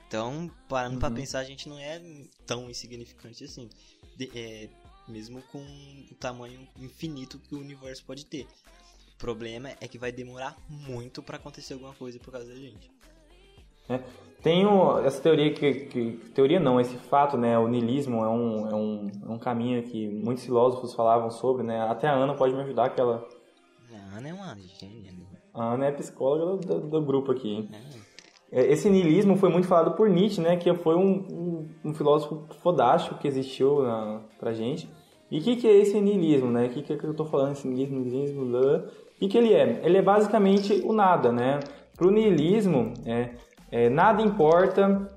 Então, 0.08 0.50
parando 0.68 0.96
uhum. 0.96 1.00
para 1.00 1.12
pensar, 1.12 1.40
a 1.40 1.44
gente 1.44 1.68
não 1.68 1.78
é 1.78 2.02
tão 2.46 2.70
insignificante 2.70 3.44
assim. 3.44 3.70
De, 4.18 4.32
é, 4.34 4.70
mesmo 5.08 5.42
com 5.52 5.60
o 5.60 6.16
tamanho 6.16 6.68
infinito 6.78 7.38
que 7.40 7.54
o 7.54 7.60
universo 7.60 8.04
pode 8.06 8.26
ter. 8.26 8.48
O 9.16 9.18
problema 9.18 9.70
é 9.82 9.88
que 9.88 9.98
vai 9.98 10.12
demorar 10.12 10.56
muito 10.70 11.22
para 11.22 11.38
acontecer 11.38 11.74
alguma 11.74 11.94
coisa 11.94 12.18
por 12.20 12.32
causa 12.32 12.48
da 12.48 12.56
gente. 12.56 12.90
É. 13.90 14.00
Tem 14.42 14.64
essa 15.04 15.22
teoria 15.22 15.54
que, 15.54 15.74
que, 15.88 16.12
Teoria 16.34 16.62
não, 16.62 16.80
esse 16.80 16.96
fato, 16.96 17.38
né? 17.38 17.60
O 17.60 17.68
niilismo 17.68 18.24
é 18.24 18.30
um, 18.30 18.70
é 18.70 18.76
um, 18.76 19.12
é 19.28 19.32
um 19.32 19.38
caminho 19.38 19.84
que 19.84 20.08
muitos 20.08 20.46
filósofos 20.46 20.94
falavam 20.94 21.30
sobre, 21.30 21.62
né? 21.64 21.82
Até 21.82 22.08
a 22.08 22.14
Ana 22.14 22.34
pode 22.34 22.54
me 22.54 22.62
ajudar, 22.62 22.90
que 22.90 23.02
ela 23.02 23.28
a 23.96 24.18
Ana 24.18 24.30
é 24.30 24.34
uma 24.34 24.56
gênia. 24.80 25.12
Né? 25.12 25.26
A 25.54 25.74
Ana 25.74 25.86
é 25.86 25.90
a 25.90 25.94
psicóloga 25.94 26.66
do, 26.68 26.82
do 26.88 27.02
grupo 27.02 27.32
aqui. 27.32 27.68
É. 28.52 28.62
é. 28.62 28.72
Esse 28.72 28.90
niilismo 28.90 29.36
foi 29.38 29.50
muito 29.50 29.68
falado 29.68 29.96
por 29.96 30.10
Nietzsche, 30.10 30.42
né? 30.42 30.58
Que 30.58 30.74
foi 30.76 30.96
um, 30.96 31.26
um, 31.32 31.70
um 31.86 31.94
filósofo 31.94 32.46
fodástico 32.62 33.18
que 33.18 33.28
existiu 33.28 33.84
na, 33.84 34.22
pra 34.40 34.54
gente. 34.54 34.90
E 35.32 35.40
o 35.40 35.42
que, 35.42 35.56
que 35.56 35.68
é 35.68 35.78
esse 35.78 36.00
niilismo, 36.02 36.50
né? 36.50 36.66
O 36.66 36.70
que, 36.70 36.82
que, 36.82 36.94
é 36.94 36.98
que 36.98 37.04
eu 37.04 37.14
tô 37.14 37.26
falando? 37.26 37.52
Esse 37.52 37.68
niilismo, 37.68 38.00
niilismo, 38.00 38.44
O 38.44 39.20
que, 39.20 39.28
que 39.28 39.38
ele 39.38 39.54
é? 39.54 39.82
Ele 39.84 39.98
é 39.98 40.02
basicamente 40.02 40.82
o 40.84 40.92
nada, 40.92 41.32
né? 41.32 41.60
Pro 41.96 42.10
niilismo, 42.10 42.94
é, 43.06 43.36
é, 43.72 43.90
nada 43.90 44.22
importa 44.22 45.08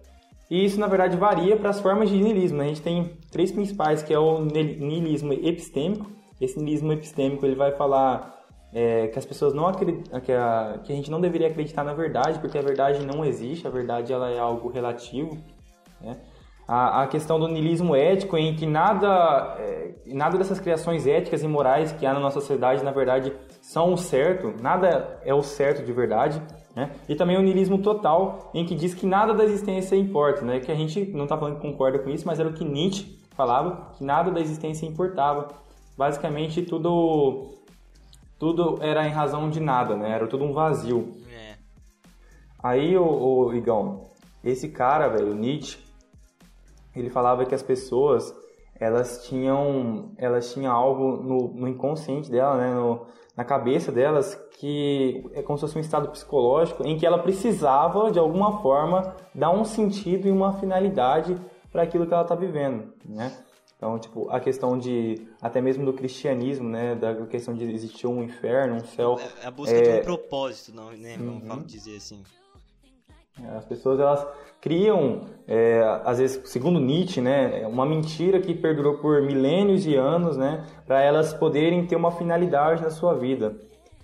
E 0.50 0.64
isso, 0.64 0.78
na 0.78 0.87
verdade, 0.87 1.16
varia 1.16 1.56
para 1.56 1.70
as 1.70 1.80
formas 1.80 2.11
de 2.11 2.20
niilismo. 2.20 2.58
Né? 2.58 2.64
A 2.64 2.68
gente 2.68 2.82
tem 2.82 3.16
três 3.30 3.50
principais, 3.50 4.02
que 4.02 4.12
é 4.12 4.18
o 4.18 4.40
niilismo 4.44 5.32
epistêmico. 5.32 6.11
Esse 6.40 6.58
niilismo 6.58 6.92
epistêmico 6.92 7.46
ele 7.46 7.54
vai 7.54 7.72
falar 7.72 8.41
é, 8.72 9.08
que 9.08 9.18
as 9.18 9.26
pessoas 9.26 9.52
não 9.52 9.66
acreditam, 9.66 10.18
que 10.20 10.32
a, 10.32 10.80
que 10.82 10.92
a 10.92 10.96
gente 10.96 11.11
não 11.11 11.20
deveria 11.20 11.48
acreditar 11.48 11.85
na 11.85 11.92
verdade, 11.92 12.38
porque 12.38 12.56
a 12.56 12.62
verdade 12.62 13.04
não 13.04 13.24
existe, 13.24 13.66
a 13.66 13.70
verdade 13.70 14.12
ela 14.12 14.30
é 14.30 14.38
algo 14.38 14.68
relativo. 14.70 15.37
Né? 16.00 16.16
A, 16.66 17.02
a, 17.02 17.06
questão 17.06 17.38
do 17.38 17.48
niilismo 17.48 17.94
ético, 17.94 18.37
em 18.37 18.54
que 18.54 18.64
nada, 18.64 19.56
é, 19.58 19.94
nada 20.06 20.38
dessas 20.38 20.58
criações 20.58 21.06
éticas 21.06 21.42
e 21.42 21.48
morais 21.48 21.92
que 21.92 22.06
há 22.06 22.14
na 22.14 22.20
nossa 22.20 22.40
sociedade, 22.40 22.82
na 22.82 22.92
verdade, 22.92 23.32
são 23.61 23.92
o 23.92 23.98
certo, 23.98 24.54
nada 24.62 25.20
é 25.24 25.35
o 25.35 25.42
certo 25.42 25.85
de 25.85 25.92
verdade. 25.92 26.40
Né? 26.74 26.90
E 27.06 27.14
também 27.14 27.37
o 27.37 27.42
niilismo 27.42 27.78
total, 27.78 28.50
em 28.54 28.64
que 28.64 28.74
diz 28.74 28.94
que 28.94 29.04
nada 29.04 29.35
da 29.35 29.44
existência 29.44 29.94
importa, 29.96 30.42
né? 30.42 30.61
que 30.61 30.72
a 30.72 30.74
gente 30.74 31.11
não 31.12 31.24
está 31.24 31.37
falando 31.37 31.56
que 31.56 31.62
concorda 31.62 31.98
com 31.98 32.08
isso, 32.08 32.26
mas 32.26 32.40
era 32.40 32.48
o 32.48 32.54
que 32.54 32.64
Nietzsche 32.64 33.18
falava, 33.37 33.90
que 33.98 34.04
nada 34.04 34.30
da 34.30 34.40
existência 34.40 34.87
importava. 34.87 35.48
Basicamente, 35.98 36.62
tudo 36.62 37.52
tudo 38.42 38.78
era 38.81 39.07
em 39.07 39.12
razão 39.12 39.48
de 39.48 39.61
nada, 39.61 39.94
né? 39.94 40.11
Era 40.11 40.26
tudo 40.26 40.42
um 40.42 40.52
vazio. 40.52 41.14
É. 41.33 41.55
Aí, 42.61 42.98
o, 42.98 43.05
o 43.05 43.55
Igão, 43.55 44.09
esse 44.42 44.68
cara, 44.68 45.07
velho, 45.07 45.33
Nietzsche, 45.33 45.78
ele 46.92 47.09
falava 47.09 47.46
que 47.46 47.55
as 47.55 47.62
pessoas, 47.62 48.35
elas 48.81 49.24
tinham, 49.28 50.11
elas 50.18 50.52
tinham 50.52 50.72
algo 50.74 51.22
no, 51.22 51.55
no 51.55 51.68
inconsciente 51.68 52.28
dela, 52.33 52.57
né? 52.57 52.74
No, 52.74 53.07
na 53.37 53.44
cabeça 53.44 53.92
delas, 53.92 54.35
que 54.59 55.24
é 55.35 55.42
como 55.42 55.57
se 55.57 55.62
fosse 55.62 55.78
um 55.78 55.81
estado 55.81 56.09
psicológico 56.09 56.85
em 56.85 56.98
que 56.98 57.07
ela 57.07 57.20
precisava, 57.20 58.11
de 58.11 58.18
alguma 58.18 58.61
forma, 58.61 59.14
dar 59.33 59.52
um 59.52 59.64
sentido 59.64 60.26
e 60.26 60.33
uma 60.33 60.55
finalidade 60.55 61.40
para 61.70 61.85
aquilo 61.85 62.09
que 62.09 62.12
ela 62.12 62.24
está 62.24 62.35
vivendo, 62.35 62.92
né? 63.05 63.33
Então, 63.83 63.99
tipo, 63.99 64.31
a 64.31 64.38
questão 64.38 64.79
de, 64.79 65.27
até 65.40 65.61
mesmo 65.61 65.85
do 65.85 65.92
cristianismo, 65.92 66.68
né, 66.68 66.95
da 66.95 67.27
questão 67.27 67.53
de 67.53 67.64
existir 67.64 68.07
um 68.07 68.23
inferno, 68.23 68.77
um 68.77 68.85
céu... 68.85 69.18
É 69.42 69.49
a 69.49 69.51
busca 69.51 69.75
é... 69.75 69.83
de 69.83 69.99
um 69.99 70.03
propósito, 70.05 70.73
não, 70.73 70.92
né, 70.92 71.16
vamos 71.18 71.42
uhum. 71.49 71.62
dizer 71.64 71.97
assim. 71.97 72.23
É, 73.42 73.57
as 73.57 73.64
pessoas, 73.64 73.99
elas 73.99 74.25
criam, 74.61 75.23
é, 75.49 75.83
às 76.05 76.18
vezes, 76.18 76.49
segundo 76.49 76.79
Nietzsche, 76.79 77.21
né, 77.21 77.66
uma 77.66 77.85
mentira 77.85 78.40
que 78.40 78.55
perdurou 78.55 78.99
por 78.99 79.21
milênios 79.21 79.83
de 79.83 79.97
anos, 79.97 80.37
né, 80.37 80.64
para 80.87 81.03
elas 81.03 81.35
poderem 81.35 81.85
ter 81.85 81.97
uma 81.97 82.12
finalidade 82.12 82.81
na 82.85 82.90
sua 82.90 83.14
vida. 83.14 83.57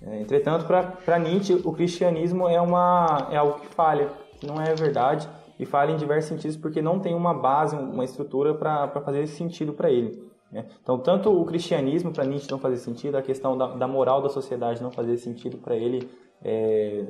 É, 0.03 0.21
entretanto, 0.21 0.67
para 0.67 1.19
Nietzsche, 1.21 1.55
o 1.65 1.73
cristianismo 1.73 2.49
é, 2.49 2.61
uma, 2.61 3.29
é 3.31 3.37
algo 3.37 3.61
que 3.61 3.69
falha, 3.69 4.11
que 4.41 4.45
não 4.45 4.61
é 4.61 4.75
verdade, 4.75 5.29
e 5.59 5.67
falha 5.67 5.93
em 5.93 5.97
diversos 5.97 6.29
sentidos 6.29 6.57
porque 6.57 6.81
não 6.81 7.01
tem 7.01 7.15
uma 7.15 7.35
base, 7.35 7.75
uma 7.75 8.05
estrutura 8.05 8.55
para 8.55 8.89
fazer 9.01 9.27
sentido 9.27 9.73
para 9.73 9.91
ele. 9.91 10.23
Né? 10.51 10.67
Então, 10.83 10.99
tanto 10.99 11.31
o 11.31 11.45
cristianismo 11.45 12.13
para 12.13 12.25
Nietzsche 12.25 12.51
não 12.51 12.59
fazer 12.59 12.77
sentido, 12.77 13.17
a 13.17 13.23
questão 13.23 13.57
da, 13.57 13.67
da 13.75 13.89
moral 13.89 14.23
da 14.23 14.29
sociedade 14.29 14.83
não 14.83 14.91
fazer 14.91 15.17
sentido 15.17 15.59
para 15.59 15.77
ele, 15.77 16.09
é, 16.43 17.05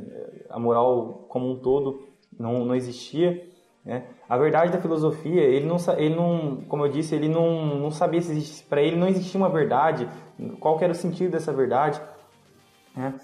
a 0.48 0.58
moral 0.58 1.26
como 1.28 1.50
um 1.50 1.56
todo 1.56 2.02
não, 2.38 2.64
não 2.64 2.74
existia. 2.74 3.46
Né? 3.84 4.04
A 4.28 4.36
verdade 4.36 4.72
da 4.72 4.80
filosofia, 4.80 5.42
ele 5.42 5.66
não, 5.66 5.76
ele 5.96 6.14
não, 6.14 6.64
como 6.68 6.84
eu 6.84 6.90
disse, 6.90 7.14
ele 7.14 7.28
não, 7.28 7.76
não 7.76 7.90
sabia 7.90 8.20
se 8.20 8.62
para 8.64 8.82
ele 8.82 8.96
não 8.96 9.06
existia 9.06 9.38
uma 9.38 9.48
verdade, 9.48 10.08
qual 10.58 10.78
era 10.80 10.92
o 10.92 10.96
sentido 10.96 11.30
dessa 11.30 11.52
verdade. 11.52 12.00
Né? 12.96 13.14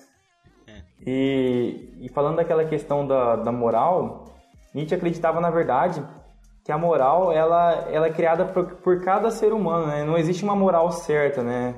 É. 0.66 0.82
E, 1.06 1.92
e 2.00 2.08
falando 2.08 2.36
daquela 2.36 2.64
questão 2.64 3.06
da, 3.06 3.36
da 3.36 3.52
moral, 3.52 4.33
Nietzsche 4.74 4.94
acreditava, 4.94 5.40
na 5.40 5.50
verdade, 5.50 6.04
que 6.64 6.72
a 6.72 6.76
moral 6.76 7.30
ela, 7.30 7.72
ela 7.90 8.06
é 8.06 8.12
criada 8.12 8.44
por, 8.46 8.76
por 8.76 9.00
cada 9.02 9.30
ser 9.30 9.52
humano, 9.52 9.86
né? 9.86 10.02
Não 10.02 10.18
existe 10.18 10.42
uma 10.42 10.56
moral 10.56 10.90
certa, 10.90 11.42
né? 11.42 11.74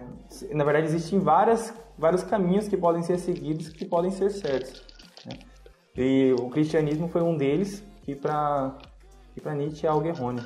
Na 0.52 0.64
verdade, 0.64 0.86
existem 0.86 1.18
várias, 1.18 1.74
vários 1.98 2.22
caminhos 2.22 2.66
que 2.68 2.76
podem 2.76 3.02
ser 3.02 3.18
seguidos 3.18 3.68
que 3.68 3.84
podem 3.84 4.10
ser 4.10 4.30
certos. 4.30 4.82
Né? 5.26 5.38
E 5.96 6.34
o 6.40 6.48
cristianismo 6.48 7.08
foi 7.08 7.22
um 7.22 7.36
deles, 7.36 7.84
que 8.02 8.14
para 8.14 8.78
que 9.34 9.40
para 9.40 9.54
Nietzsche 9.54 9.86
é 9.86 9.90
algo 9.90 10.06
errôneo. 10.06 10.44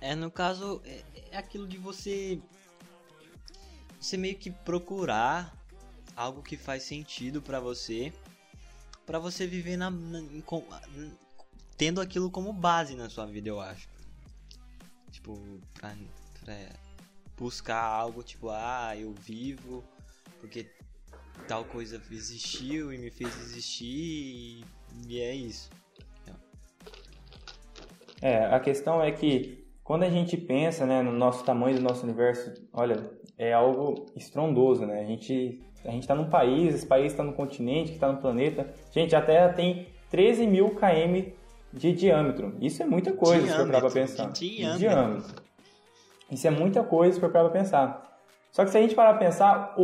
É, 0.00 0.14
no 0.14 0.30
caso, 0.30 0.82
é, 0.84 1.00
é 1.32 1.38
aquilo 1.38 1.66
de 1.66 1.78
você 1.78 2.38
você 3.98 4.16
meio 4.16 4.36
que 4.36 4.50
procurar 4.50 5.56
algo 6.16 6.42
que 6.42 6.56
faz 6.56 6.82
sentido 6.82 7.40
para 7.40 7.60
você 7.60 8.12
para 9.06 9.18
você 9.18 9.46
viver 9.46 9.76
na, 9.76 9.90
na 9.90 10.20
em, 10.20 10.44
tendo 11.76 12.00
aquilo 12.00 12.30
como 12.30 12.52
base 12.52 12.94
na 12.94 13.08
sua 13.08 13.26
vida, 13.26 13.48
eu 13.48 13.60
acho. 13.60 13.88
Tipo, 15.10 15.38
pra, 15.74 15.94
pra 16.40 16.56
buscar 17.36 17.82
algo 17.82 18.22
tipo, 18.22 18.48
ah, 18.50 18.96
eu 18.96 19.12
vivo 19.12 19.84
porque 20.40 20.66
tal 21.46 21.64
coisa 21.64 22.00
existiu 22.10 22.92
e 22.92 22.98
me 22.98 23.10
fez 23.10 23.36
existir 23.40 24.64
e 25.08 25.20
é 25.20 25.34
isso. 25.34 25.70
É, 28.20 28.46
a 28.46 28.60
questão 28.60 29.02
é 29.02 29.10
que 29.10 29.66
quando 29.82 30.04
a 30.04 30.10
gente 30.10 30.36
pensa 30.36 30.86
né, 30.86 31.02
no 31.02 31.12
nosso 31.12 31.44
tamanho 31.44 31.76
do 31.76 31.82
nosso 31.82 32.04
universo, 32.04 32.54
olha, 32.72 33.10
é 33.36 33.52
algo 33.52 34.06
estrondoso, 34.14 34.86
né? 34.86 35.00
A 35.00 35.04
gente 35.04 35.60
a 35.84 35.90
gente 35.90 36.02
está 36.02 36.14
num 36.14 36.28
país, 36.28 36.74
esse 36.74 36.86
país 36.86 37.12
está 37.12 37.22
no 37.22 37.32
continente, 37.32 37.90
que 37.90 37.96
está 37.96 38.10
no 38.10 38.18
planeta. 38.18 38.66
Gente, 38.92 39.16
a 39.16 39.22
Terra 39.22 39.52
tem 39.52 39.88
13 40.10 40.46
mil 40.46 40.70
km 40.70 41.32
de 41.72 41.92
diâmetro. 41.92 42.54
Isso 42.60 42.82
é 42.82 42.86
muita 42.86 43.12
coisa 43.12 43.46
se 43.46 43.54
for 43.54 43.68
para 43.68 43.90
pensar. 43.90 44.30
Diâmetro. 44.30 44.78
diâmetro. 44.78 45.42
Isso 46.30 46.46
é 46.46 46.50
muita 46.50 46.82
coisa 46.82 47.14
se 47.14 47.20
for 47.20 47.30
para 47.30 47.48
pensar. 47.50 48.02
Só 48.50 48.64
que 48.64 48.70
se 48.70 48.78
a 48.78 48.82
gente 48.82 48.94
parar 48.94 49.14
para 49.14 49.26
pensar, 49.26 49.74
o, 49.76 49.82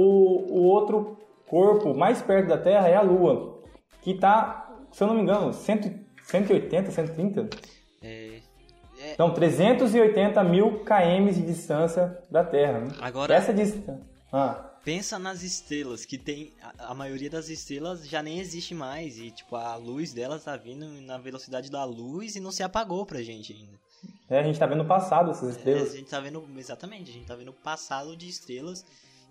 o 0.50 0.62
outro 0.64 1.16
corpo 1.46 1.94
mais 1.94 2.20
perto 2.20 2.48
da 2.48 2.58
Terra 2.58 2.88
é 2.88 2.94
a 2.94 3.00
Lua, 3.00 3.58
que 4.02 4.12
está, 4.12 4.70
se 4.92 5.02
eu 5.02 5.08
não 5.08 5.14
me 5.14 5.22
engano, 5.22 5.52
100, 5.52 6.04
180, 6.22 6.90
130? 6.90 7.48
É, 8.02 8.40
é... 9.00 9.12
Então, 9.14 9.32
380 9.32 10.44
mil 10.44 10.84
km 10.84 11.32
de 11.32 11.42
distância 11.42 12.18
da 12.30 12.44
Terra. 12.44 12.80
Né? 12.80 12.88
Agora... 13.00 13.34
Essa 13.34 13.52
distância... 13.52 14.06
Ah. 14.30 14.67
Pensa 14.84 15.18
nas 15.18 15.42
estrelas, 15.42 16.04
que 16.04 16.16
tem. 16.16 16.52
A, 16.62 16.92
a, 16.92 16.94
maioria 16.94 17.28
das 17.28 17.48
estrelas 17.48 18.08
já 18.08 18.22
nem 18.22 18.38
existe 18.38 18.74
mais. 18.74 19.18
E, 19.18 19.30
tipo, 19.30 19.56
a 19.56 19.76
luz 19.76 20.12
delas 20.12 20.44
tá 20.44 20.56
vindo 20.56 20.86
na 21.02 21.18
velocidade 21.18 21.70
da 21.70 21.84
luz 21.84 22.36
e 22.36 22.40
não 22.40 22.50
se 22.50 22.62
apagou 22.62 23.04
pra 23.04 23.22
gente 23.22 23.52
ainda. 23.52 23.78
É, 24.28 24.40
a 24.40 24.42
gente 24.42 24.58
tá 24.58 24.66
vendo 24.66 24.82
o 24.82 24.86
passado 24.86 25.28
dessas 25.28 25.56
estrelas. 25.56 25.90
É, 25.90 25.92
a 25.92 25.96
gente 25.96 26.10
tá 26.10 26.20
vendo. 26.20 26.46
Exatamente, 26.56 27.10
a 27.10 27.14
gente 27.14 27.26
tá 27.26 27.34
vendo 27.34 27.50
o 27.50 27.54
passado 27.54 28.16
de 28.16 28.28
estrelas 28.28 28.84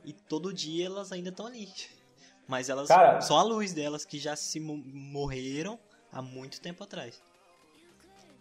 e 0.03 0.13
todo 0.13 0.53
dia 0.53 0.85
elas 0.85 1.11
ainda 1.11 1.29
estão 1.29 1.47
ali. 1.47 1.67
Mas 2.47 2.69
elas 2.69 2.87
Cara, 2.87 3.19
são 3.19 3.37
a 3.37 3.43
luz 3.43 3.73
delas 3.73 4.05
que 4.05 4.17
já 4.19 4.35
se 4.35 4.59
morreram 4.59 5.77
há 6.11 6.21
muito 6.21 6.61
tempo 6.61 6.83
atrás. 6.83 7.21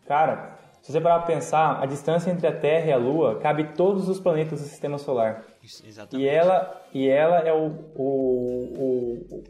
Cara, 0.07 0.57
se 0.81 0.93
você 0.93 1.01
parar 1.01 1.19
pra 1.19 1.27
pensar, 1.27 1.83
a 1.83 1.87
distância 1.87 2.31
entre 2.31 2.47
a 2.47 2.57
Terra 2.57 2.87
e 2.87 2.93
a 2.93 2.97
Lua 2.97 3.41
cabe 3.41 3.75
todos 3.75 4.09
os 4.09 4.21
planetas 4.21 4.61
do 4.61 4.69
sistema 4.69 4.99
solar. 4.99 5.43
Exatamente. 5.85 6.27
E 6.27 6.29
ela, 6.29 6.83
e 6.93 7.09
ela 7.09 7.39
é 7.41 7.53
o, 7.53 7.67
o, 7.95 9.19
o, 9.31 9.45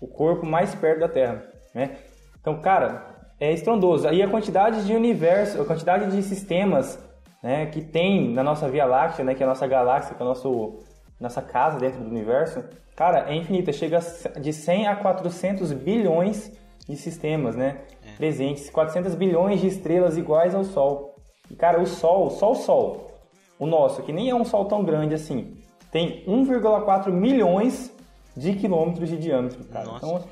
o 0.00 0.08
corpo 0.08 0.46
mais 0.46 0.74
perto 0.74 1.00
da 1.00 1.08
Terra, 1.08 1.44
né? 1.74 1.96
Então, 2.40 2.60
cara, 2.60 3.14
é 3.40 3.52
estrondoso. 3.52 4.06
Aí 4.06 4.22
a 4.22 4.28
quantidade 4.28 4.84
de 4.86 4.94
universo, 4.94 5.60
a 5.60 5.64
quantidade 5.64 6.10
de 6.10 6.22
sistemas 6.22 6.98
né, 7.42 7.66
que 7.66 7.82
tem 7.82 8.32
na 8.32 8.42
nossa 8.42 8.68
Via 8.68 8.86
Láctea, 8.86 9.24
né, 9.24 9.34
que 9.34 9.42
é 9.42 9.46
a 9.46 9.48
nossa 9.48 9.66
galáxia, 9.66 10.14
que 10.14 10.22
é 10.22 10.24
a 10.24 10.28
nosso, 10.28 10.80
nossa 11.20 11.42
casa 11.42 11.78
dentro 11.78 12.00
do 12.00 12.08
universo, 12.08 12.64
cara, 12.96 13.30
é 13.30 13.34
infinita. 13.34 13.70
Chega 13.72 14.00
de 14.40 14.52
100 14.52 14.88
a 14.88 14.96
400 14.96 15.72
bilhões 15.72 16.50
de 16.88 16.96
sistemas, 16.96 17.54
né? 17.54 17.82
É. 18.02 18.16
Presentes. 18.16 18.70
400 18.70 19.14
bilhões 19.14 19.60
de 19.60 19.66
estrelas 19.66 20.16
iguais 20.16 20.54
ao 20.54 20.64
Sol. 20.64 21.16
E, 21.50 21.54
cara, 21.54 21.80
o 21.80 21.86
Sol, 21.86 22.30
só 22.30 22.52
o 22.52 22.54
Sol, 22.54 23.10
o 23.58 23.66
nosso, 23.66 24.02
que 24.02 24.12
nem 24.12 24.30
é 24.30 24.34
um 24.34 24.44
sol 24.44 24.64
tão 24.64 24.84
grande 24.84 25.14
assim, 25.14 25.56
tem 25.90 26.24
1,4 26.26 27.10
milhões 27.10 27.94
de 28.36 28.54
quilômetros 28.54 29.08
de 29.08 29.16
diâmetro, 29.16 29.64
cara. 29.66 29.84
Nossa. 29.84 30.06
Então, 30.06 30.24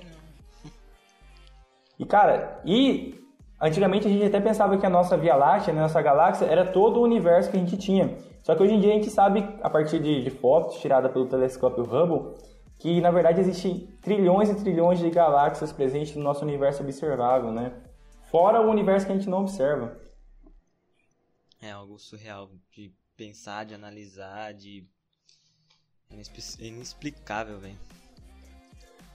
e 1.99 2.05
cara, 2.05 2.61
e 2.65 3.15
antigamente 3.61 4.09
a 4.09 4.11
gente 4.11 4.25
até 4.25 4.41
pensava 4.41 4.77
que 4.77 4.85
a 4.85 4.91
nossa 4.91 5.17
Via 5.17 5.37
Láctea, 5.37 5.73
a 5.73 5.77
nossa 5.77 6.03
galáxia, 6.03 6.47
era 6.47 6.65
todo 6.65 6.99
o 6.99 7.03
universo 7.05 7.51
que 7.51 7.57
a 7.57 7.61
gente 7.61 7.77
tinha. 7.77 8.19
Só 8.43 8.57
que 8.57 8.63
hoje 8.63 8.75
em 8.75 8.81
dia 8.81 8.91
a 8.91 8.95
gente 8.95 9.09
sabe, 9.09 9.49
a 9.63 9.71
partir 9.71 10.01
de, 10.01 10.25
de 10.25 10.31
fotos 10.31 10.81
tiradas 10.81 11.13
pelo 11.13 11.27
telescópio 11.27 11.85
Hubble, 11.85 12.35
que 12.81 13.01
na 13.01 13.13
verdade 13.13 13.41
existem 13.41 13.87
trilhões 14.01 14.51
e 14.51 14.57
trilhões 14.57 14.99
de 14.99 15.09
galáxias 15.11 15.73
presentes 15.73 16.17
no 16.17 16.25
nosso 16.25 16.45
universo 16.45 16.83
observável, 16.83 17.53
né? 17.53 17.73
Fora 18.33 18.61
o 18.61 18.69
universo 18.69 19.07
que 19.07 19.13
a 19.13 19.15
gente 19.15 19.29
não 19.29 19.43
observa. 19.43 19.97
É 21.61 21.71
algo 21.71 21.97
surreal 22.01 22.51
de 22.73 22.93
pensar, 23.17 23.65
de 23.65 23.75
analisar, 23.75 24.53
de. 24.53 24.87
É 26.11 26.67
inexplicável, 26.67 27.59
velho. 27.59 27.79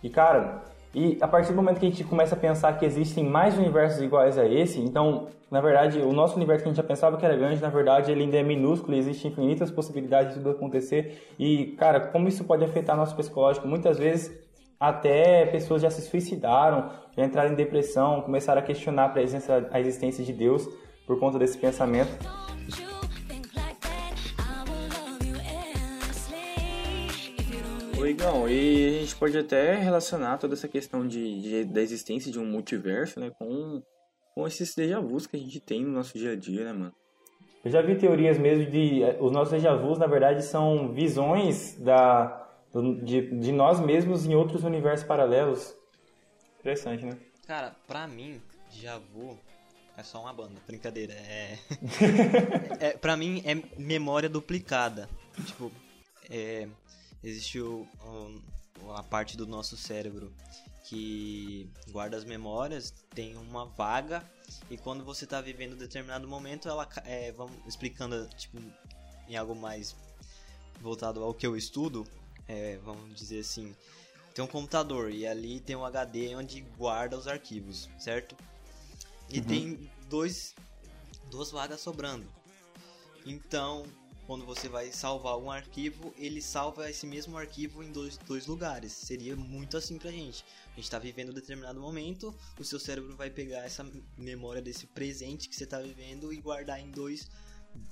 E 0.01 0.09
cara, 0.09 0.63
E 0.93 1.17
a 1.21 1.27
partir 1.27 1.49
do 1.49 1.55
momento 1.55 1.79
que 1.79 1.85
a 1.85 1.89
gente 1.89 2.03
começa 2.03 2.33
a 2.33 2.37
pensar 2.37 2.77
que 2.79 2.85
existem 2.85 3.23
mais 3.23 3.55
universos 3.55 4.01
iguais 4.01 4.37
a 4.37 4.47
esse, 4.47 4.79
então, 4.79 5.27
na 5.51 5.61
verdade, 5.61 5.99
o 5.99 6.11
nosso 6.11 6.35
universo 6.35 6.63
que 6.63 6.69
a 6.69 6.71
gente 6.71 6.81
já 6.81 6.87
pensava 6.87 7.17
que 7.17 7.25
era 7.25 7.35
grande, 7.35 7.61
na 7.61 7.69
verdade, 7.69 8.11
ele 8.11 8.23
ainda 8.23 8.37
é 8.37 8.41
minúsculo 8.41 8.95
e 8.95 8.99
existem 8.99 9.29
infinitas 9.31 9.69
possibilidades 9.69 10.33
de 10.33 10.39
tudo 10.39 10.51
acontecer. 10.51 11.29
E, 11.37 11.67
cara, 11.77 11.99
como 11.99 12.27
isso 12.27 12.43
pode 12.43 12.63
afetar 12.63 12.97
nosso 12.97 13.15
psicológico? 13.15 13.67
Muitas 13.67 13.99
vezes, 13.99 14.35
até 14.79 15.45
pessoas 15.45 15.83
já 15.83 15.89
se 15.91 16.01
suicidaram, 16.01 16.89
já 17.15 17.23
entraram 17.23 17.51
em 17.51 17.55
depressão, 17.55 18.21
começaram 18.21 18.61
a 18.61 18.65
questionar 18.65 19.05
a 19.05 19.09
presença, 19.09 19.69
a 19.71 19.79
existência 19.79 20.23
de 20.23 20.33
Deus 20.33 20.67
por 21.05 21.19
conta 21.19 21.37
desse 21.37 21.59
pensamento. 21.59 22.11
Oi, 27.99 28.11
Igão, 28.11 28.47
e 28.47 28.97
a 28.97 28.99
gente 29.01 29.15
pode 29.15 29.35
até 29.35 29.75
relacionar 29.75 30.37
toda 30.37 30.53
essa 30.53 30.67
questão 30.67 31.07
de, 31.07 31.41
de, 31.41 31.65
da 31.65 31.81
existência 31.81 32.31
de 32.31 32.37
um 32.39 32.45
multiverso, 32.45 33.19
né, 33.19 33.31
com, 33.39 33.81
com 34.35 34.47
esses 34.47 34.75
déjà 34.75 34.99
vus 34.99 35.25
que 35.25 35.35
a 35.35 35.39
gente 35.39 35.59
tem 35.59 35.83
no 35.83 35.91
nosso 35.91 36.15
dia 36.15 36.33
a 36.33 36.35
dia, 36.35 36.63
né, 36.63 36.73
mano? 36.73 36.93
Eu 37.65 37.71
já 37.71 37.81
vi 37.81 37.97
teorias 37.97 38.37
mesmo 38.37 38.69
de... 38.69 39.01
Eh, 39.01 39.17
os 39.19 39.31
nossos 39.31 39.51
déjà 39.51 39.75
vus, 39.75 39.97
na 39.97 40.05
verdade, 40.05 40.43
são 40.43 40.93
visões 40.93 41.75
da, 41.79 42.47
de, 43.03 43.31
de 43.39 43.51
nós 43.51 43.79
mesmos 43.79 44.27
em 44.27 44.35
outros 44.35 44.63
universos 44.63 45.07
paralelos. 45.07 45.75
Interessante, 46.59 47.03
né? 47.03 47.17
Cara, 47.47 47.75
pra 47.87 48.07
mim, 48.07 48.39
déjà 48.69 48.99
vu 48.99 49.37
é 49.97 50.03
só 50.03 50.21
uma 50.21 50.31
banda, 50.31 50.61
brincadeira. 50.67 51.13
É... 51.13 51.57
é, 52.79 52.89
pra 52.91 53.17
mim 53.17 53.41
é 53.43 53.55
memória 53.81 54.29
duplicada. 54.29 55.09
Tipo, 55.43 55.71
é, 56.29 56.67
existe 57.23 57.59
o, 57.59 57.87
o, 58.81 58.91
a 58.91 59.03
parte 59.03 59.35
do 59.35 59.47
nosso 59.47 59.75
cérebro 59.77 60.33
que 60.83 61.69
guarda 61.89 62.15
as 62.15 62.23
memórias, 62.23 62.93
tem 63.13 63.35
uma 63.35 63.65
vaga 63.65 64.23
e 64.69 64.77
quando 64.77 65.03
você 65.03 65.25
está 65.25 65.41
vivendo 65.41 65.73
um 65.73 65.77
determinado 65.77 66.27
momento, 66.27 66.69
ela 66.69 66.87
é, 67.03 67.31
vamos 67.33 67.55
explicando 67.67 68.27
tipo 68.37 68.57
em 69.27 69.35
algo 69.35 69.55
mais 69.55 69.95
voltado 70.79 71.23
ao 71.23 71.33
que 71.33 71.45
eu 71.45 71.57
estudo, 71.57 72.07
é, 72.47 72.77
vamos 72.77 73.13
dizer 73.15 73.39
assim, 73.39 73.75
tem 74.33 74.43
um 74.45 74.47
computador 74.47 75.11
e 75.11 75.27
ali 75.27 75.59
tem 75.59 75.75
um 75.75 75.83
HD 75.83 76.35
onde 76.35 76.61
guarda 76.77 77.17
os 77.17 77.27
arquivos, 77.27 77.89
certo? 77.99 78.37
E 79.29 79.39
uhum. 79.39 79.45
tem 79.45 79.91
dois 80.09 80.55
duas 81.29 81.51
vagas 81.51 81.81
sobrando. 81.81 82.25
Então, 83.25 83.85
quando 84.27 84.45
você 84.45 84.67
vai 84.67 84.91
salvar 84.91 85.37
um 85.37 85.49
arquivo, 85.49 86.13
ele 86.17 86.41
salva 86.41 86.89
esse 86.89 87.07
mesmo 87.07 87.37
arquivo 87.37 87.81
em 87.81 87.89
dois, 87.93 88.17
dois 88.17 88.45
lugares. 88.45 88.91
Seria 88.91 89.37
muito 89.37 89.77
assim 89.77 89.97
pra 89.97 90.11
gente. 90.11 90.43
A 90.73 90.75
gente 90.75 90.83
está 90.83 90.99
vivendo 90.99 91.29
um 91.29 91.33
determinado 91.33 91.79
momento, 91.79 92.35
o 92.59 92.63
seu 92.63 92.77
cérebro 92.77 93.15
vai 93.15 93.29
pegar 93.29 93.59
essa 93.59 93.89
memória 94.17 94.61
desse 94.61 94.85
presente 94.85 95.47
que 95.47 95.55
você 95.55 95.63
está 95.63 95.79
vivendo 95.79 96.33
e 96.33 96.41
guardar 96.41 96.77
em 96.77 96.91
dois, 96.91 97.29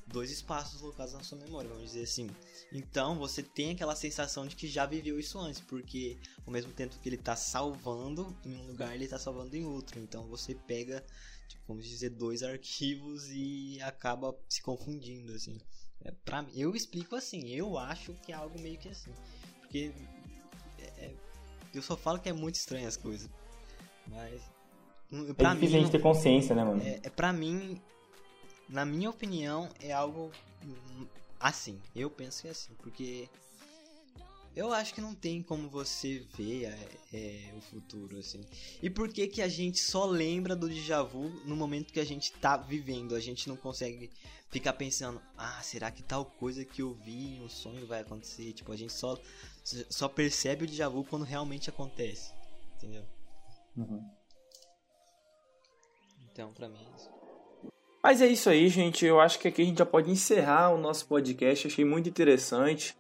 dois 0.05 0.29
espaços 0.29 0.81
locais 0.81 1.13
na 1.13 1.23
sua 1.23 1.37
memória, 1.37 1.69
vamos 1.69 1.85
dizer 1.85 2.03
assim. 2.03 2.29
Então 2.69 3.17
você 3.17 3.41
tem 3.41 3.71
aquela 3.71 3.95
sensação 3.95 4.45
de 4.45 4.57
que 4.57 4.67
já 4.67 4.85
viveu 4.85 5.17
isso 5.17 5.39
antes, 5.39 5.61
porque 5.61 6.17
ao 6.45 6.51
mesmo 6.51 6.73
tempo 6.73 6.99
que 6.99 7.07
ele 7.07 7.15
está 7.15 7.37
salvando 7.37 8.37
em 8.43 8.53
um 8.57 8.67
lugar, 8.67 8.93
ele 8.93 9.05
está 9.05 9.17
salvando 9.17 9.55
em 9.55 9.63
outro. 9.63 10.01
Então 10.01 10.27
você 10.27 10.53
pega, 10.53 11.01
tipo, 11.47 11.63
vamos 11.65 11.85
dizer, 11.85 12.09
dois 12.09 12.43
arquivos 12.43 13.29
e 13.29 13.79
acaba 13.81 14.37
se 14.49 14.61
confundindo, 14.61 15.31
assim. 15.31 15.57
É, 16.03 16.11
pra, 16.23 16.45
eu 16.55 16.75
explico 16.75 17.15
assim, 17.15 17.49
eu 17.49 17.77
acho 17.77 18.13
que 18.21 18.31
é 18.31 18.35
algo 18.35 18.59
meio 18.59 18.77
que 18.77 18.89
assim. 18.89 19.11
Porque 19.61 19.91
é, 20.79 21.05
é 21.05 21.13
eu 21.73 21.81
só 21.81 21.97
falo 21.97 22.19
que 22.19 22.29
é 22.29 22.33
muito 22.33 22.55
estranho 22.55 22.87
as 22.87 22.97
coisas. 22.97 23.29
Mas. 24.07 24.41
Hum, 25.11 25.33
pra 25.33 25.51
é 25.51 25.53
difícil 25.53 25.73
mim, 25.75 25.81
a 25.81 25.83
gente 25.83 25.91
ter 25.91 26.01
consciência, 26.01 26.55
né, 26.55 26.63
mano? 26.63 26.81
É, 26.81 26.99
é, 27.03 27.09
pra 27.09 27.33
mim, 27.33 27.81
na 28.69 28.85
minha 28.85 29.09
opinião, 29.09 29.69
é 29.81 29.91
algo 29.91 30.31
hum, 30.63 31.05
assim. 31.39 31.81
Eu 31.95 32.09
penso 32.09 32.41
que 32.41 32.47
é 32.47 32.51
assim, 32.51 32.73
porque 32.79 33.29
eu 34.55 34.71
acho 34.71 34.93
que 34.93 35.01
não 35.01 35.13
tem 35.13 35.43
como 35.43 35.69
você 35.69 36.25
ver 36.37 36.65
é, 36.65 36.89
é, 37.13 37.53
o 37.57 37.61
futuro, 37.61 38.17
assim. 38.17 38.41
E 38.81 38.89
por 38.89 39.09
que 39.09 39.27
que 39.27 39.41
a 39.41 39.47
gente 39.47 39.79
só 39.79 40.05
lembra 40.05 40.55
do 40.55 40.69
déjà 40.69 41.03
vu 41.03 41.29
no 41.45 41.55
momento 41.55 41.91
que 41.91 41.99
a 41.99 42.05
gente 42.05 42.31
tá 42.31 42.55
vivendo? 42.55 43.15
A 43.15 43.19
gente 43.19 43.49
não 43.49 43.57
consegue 43.57 44.09
ficar 44.49 44.73
pensando, 44.73 45.21
ah, 45.37 45.59
será 45.61 45.91
que 45.91 46.01
tal 46.01 46.23
coisa 46.23 46.63
que 46.63 46.81
eu 46.81 46.93
vi 46.93 47.37
no 47.37 47.49
sonho 47.49 47.85
vai 47.85 48.01
acontecer? 48.01 48.53
Tipo, 48.53 48.71
a 48.71 48.77
gente 48.77 48.93
só, 48.93 49.19
só 49.89 50.07
percebe 50.07 50.63
o 50.63 50.67
déjà 50.67 50.87
vu 50.87 51.03
quando 51.03 51.25
realmente 51.25 51.69
acontece. 51.69 52.31
Entendeu? 52.77 53.03
Uhum. 53.75 54.09
Então, 56.31 56.53
pra 56.53 56.69
mim 56.69 56.79
é 56.79 56.95
isso. 56.95 57.09
Mas 58.01 58.21
é 58.21 58.27
isso 58.27 58.49
aí, 58.49 58.69
gente. 58.69 59.05
Eu 59.05 59.19
acho 59.19 59.37
que 59.39 59.47
aqui 59.49 59.61
a 59.61 59.65
gente 59.65 59.79
já 59.79 59.85
pode 59.85 60.09
encerrar 60.09 60.69
o 60.69 60.77
nosso 60.77 61.05
podcast. 61.07 61.67
Achei 61.67 61.83
muito 61.83 62.07
interessante. 62.07 62.95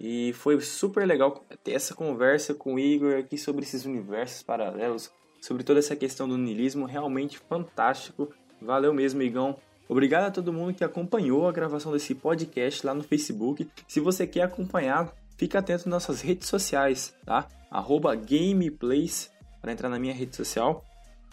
E 0.00 0.32
foi 0.34 0.60
super 0.60 1.06
legal 1.06 1.44
ter 1.64 1.72
essa 1.72 1.94
conversa 1.94 2.54
com 2.54 2.74
o 2.74 2.78
Igor 2.78 3.16
aqui 3.16 3.36
sobre 3.36 3.64
esses 3.64 3.84
universos 3.84 4.42
paralelos, 4.42 5.10
sobre 5.40 5.64
toda 5.64 5.80
essa 5.80 5.96
questão 5.96 6.28
do 6.28 6.38
niilismo, 6.38 6.86
realmente 6.86 7.38
fantástico. 7.38 8.32
Valeu 8.62 8.94
mesmo, 8.94 9.22
Igão. 9.22 9.56
Obrigado 9.88 10.26
a 10.26 10.30
todo 10.30 10.52
mundo 10.52 10.74
que 10.74 10.84
acompanhou 10.84 11.48
a 11.48 11.52
gravação 11.52 11.92
desse 11.92 12.14
podcast 12.14 12.86
lá 12.86 12.94
no 12.94 13.02
Facebook. 13.02 13.68
Se 13.88 13.98
você 13.98 14.26
quer 14.26 14.42
acompanhar, 14.42 15.12
fica 15.36 15.58
atento 15.58 15.88
nas 15.88 16.04
nossas 16.04 16.20
redes 16.20 16.48
sociais, 16.48 17.14
tá? 17.24 17.48
Arroba 17.70 18.14
Gameplays 18.14 19.30
para 19.60 19.72
entrar 19.72 19.88
na 19.88 19.98
minha 19.98 20.14
rede 20.14 20.36
social 20.36 20.84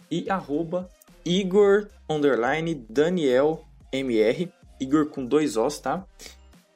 e 0.10 0.30
arroba 0.30 0.90
Igor 1.24 1.88
Daniel 2.90 3.66
MR, 3.92 4.52
Igor 4.80 5.08
com 5.08 5.26
dois 5.26 5.58
Os, 5.58 5.80
tá? 5.80 6.06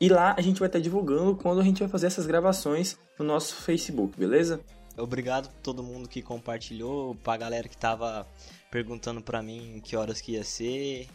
E 0.02 0.08
lá 0.08 0.34
a 0.38 0.42
gente 0.42 0.60
vai 0.60 0.70
estar 0.70 0.80
divulgando 0.80 1.36
quando 1.36 1.60
a 1.60 1.64
gente 1.64 1.80
vai 1.80 1.90
fazer 1.90 2.08
essas 2.08 2.26
gravações 2.26 2.98
no 3.18 3.26
nosso 3.26 3.56
Facebook, 3.56 4.18
beleza? 4.18 4.62
Obrigado 4.98 5.48
a 5.48 5.62
todo 5.62 5.84
mundo 5.84 6.08
que 6.08 6.22
compartilhou, 6.22 7.16
pra 7.16 7.36
galera 7.36 7.68
que 7.68 7.78
tava 7.78 8.26
perguntando 8.72 9.22
pra 9.22 9.42
mim 9.42 9.82
que 9.84 9.98
horas 9.98 10.22
que 10.22 10.34
ia 10.34 10.44
ser. 10.44 11.08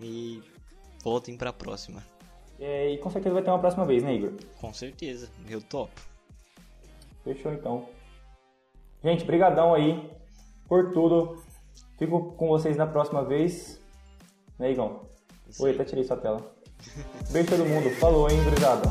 E 0.00 0.42
voltem 1.02 1.36
pra 1.36 1.52
próxima. 1.52 2.02
É, 2.58 2.92
e 2.92 2.98
com 2.98 3.10
certeza 3.10 3.34
vai 3.34 3.42
ter 3.42 3.50
uma 3.50 3.58
próxima 3.58 3.84
vez, 3.84 4.02
né, 4.02 4.14
Igor? 4.14 4.32
Com 4.58 4.72
certeza, 4.72 5.28
eu 5.48 5.60
topo. 5.60 6.00
Fechou 7.22 7.52
então. 7.52 7.88
Gente, 9.02 9.24
brigadão 9.24 9.74
aí 9.74 10.10
por 10.66 10.92
tudo. 10.92 11.42
Fico 11.98 12.32
com 12.32 12.48
vocês 12.48 12.76
na 12.76 12.86
próxima 12.86 13.22
vez. 13.22 13.80
Né, 14.58 14.72
Igor? 14.72 15.04
Oi, 15.60 15.70
até 15.72 15.84
tirei 15.84 16.04
sua 16.04 16.16
tela. 16.16 16.53
Beijo 17.30 17.50
todo 17.50 17.64
mundo. 17.64 17.90
Falou, 17.98 18.30
hein, 18.30 18.40
obrigado. 18.46 18.88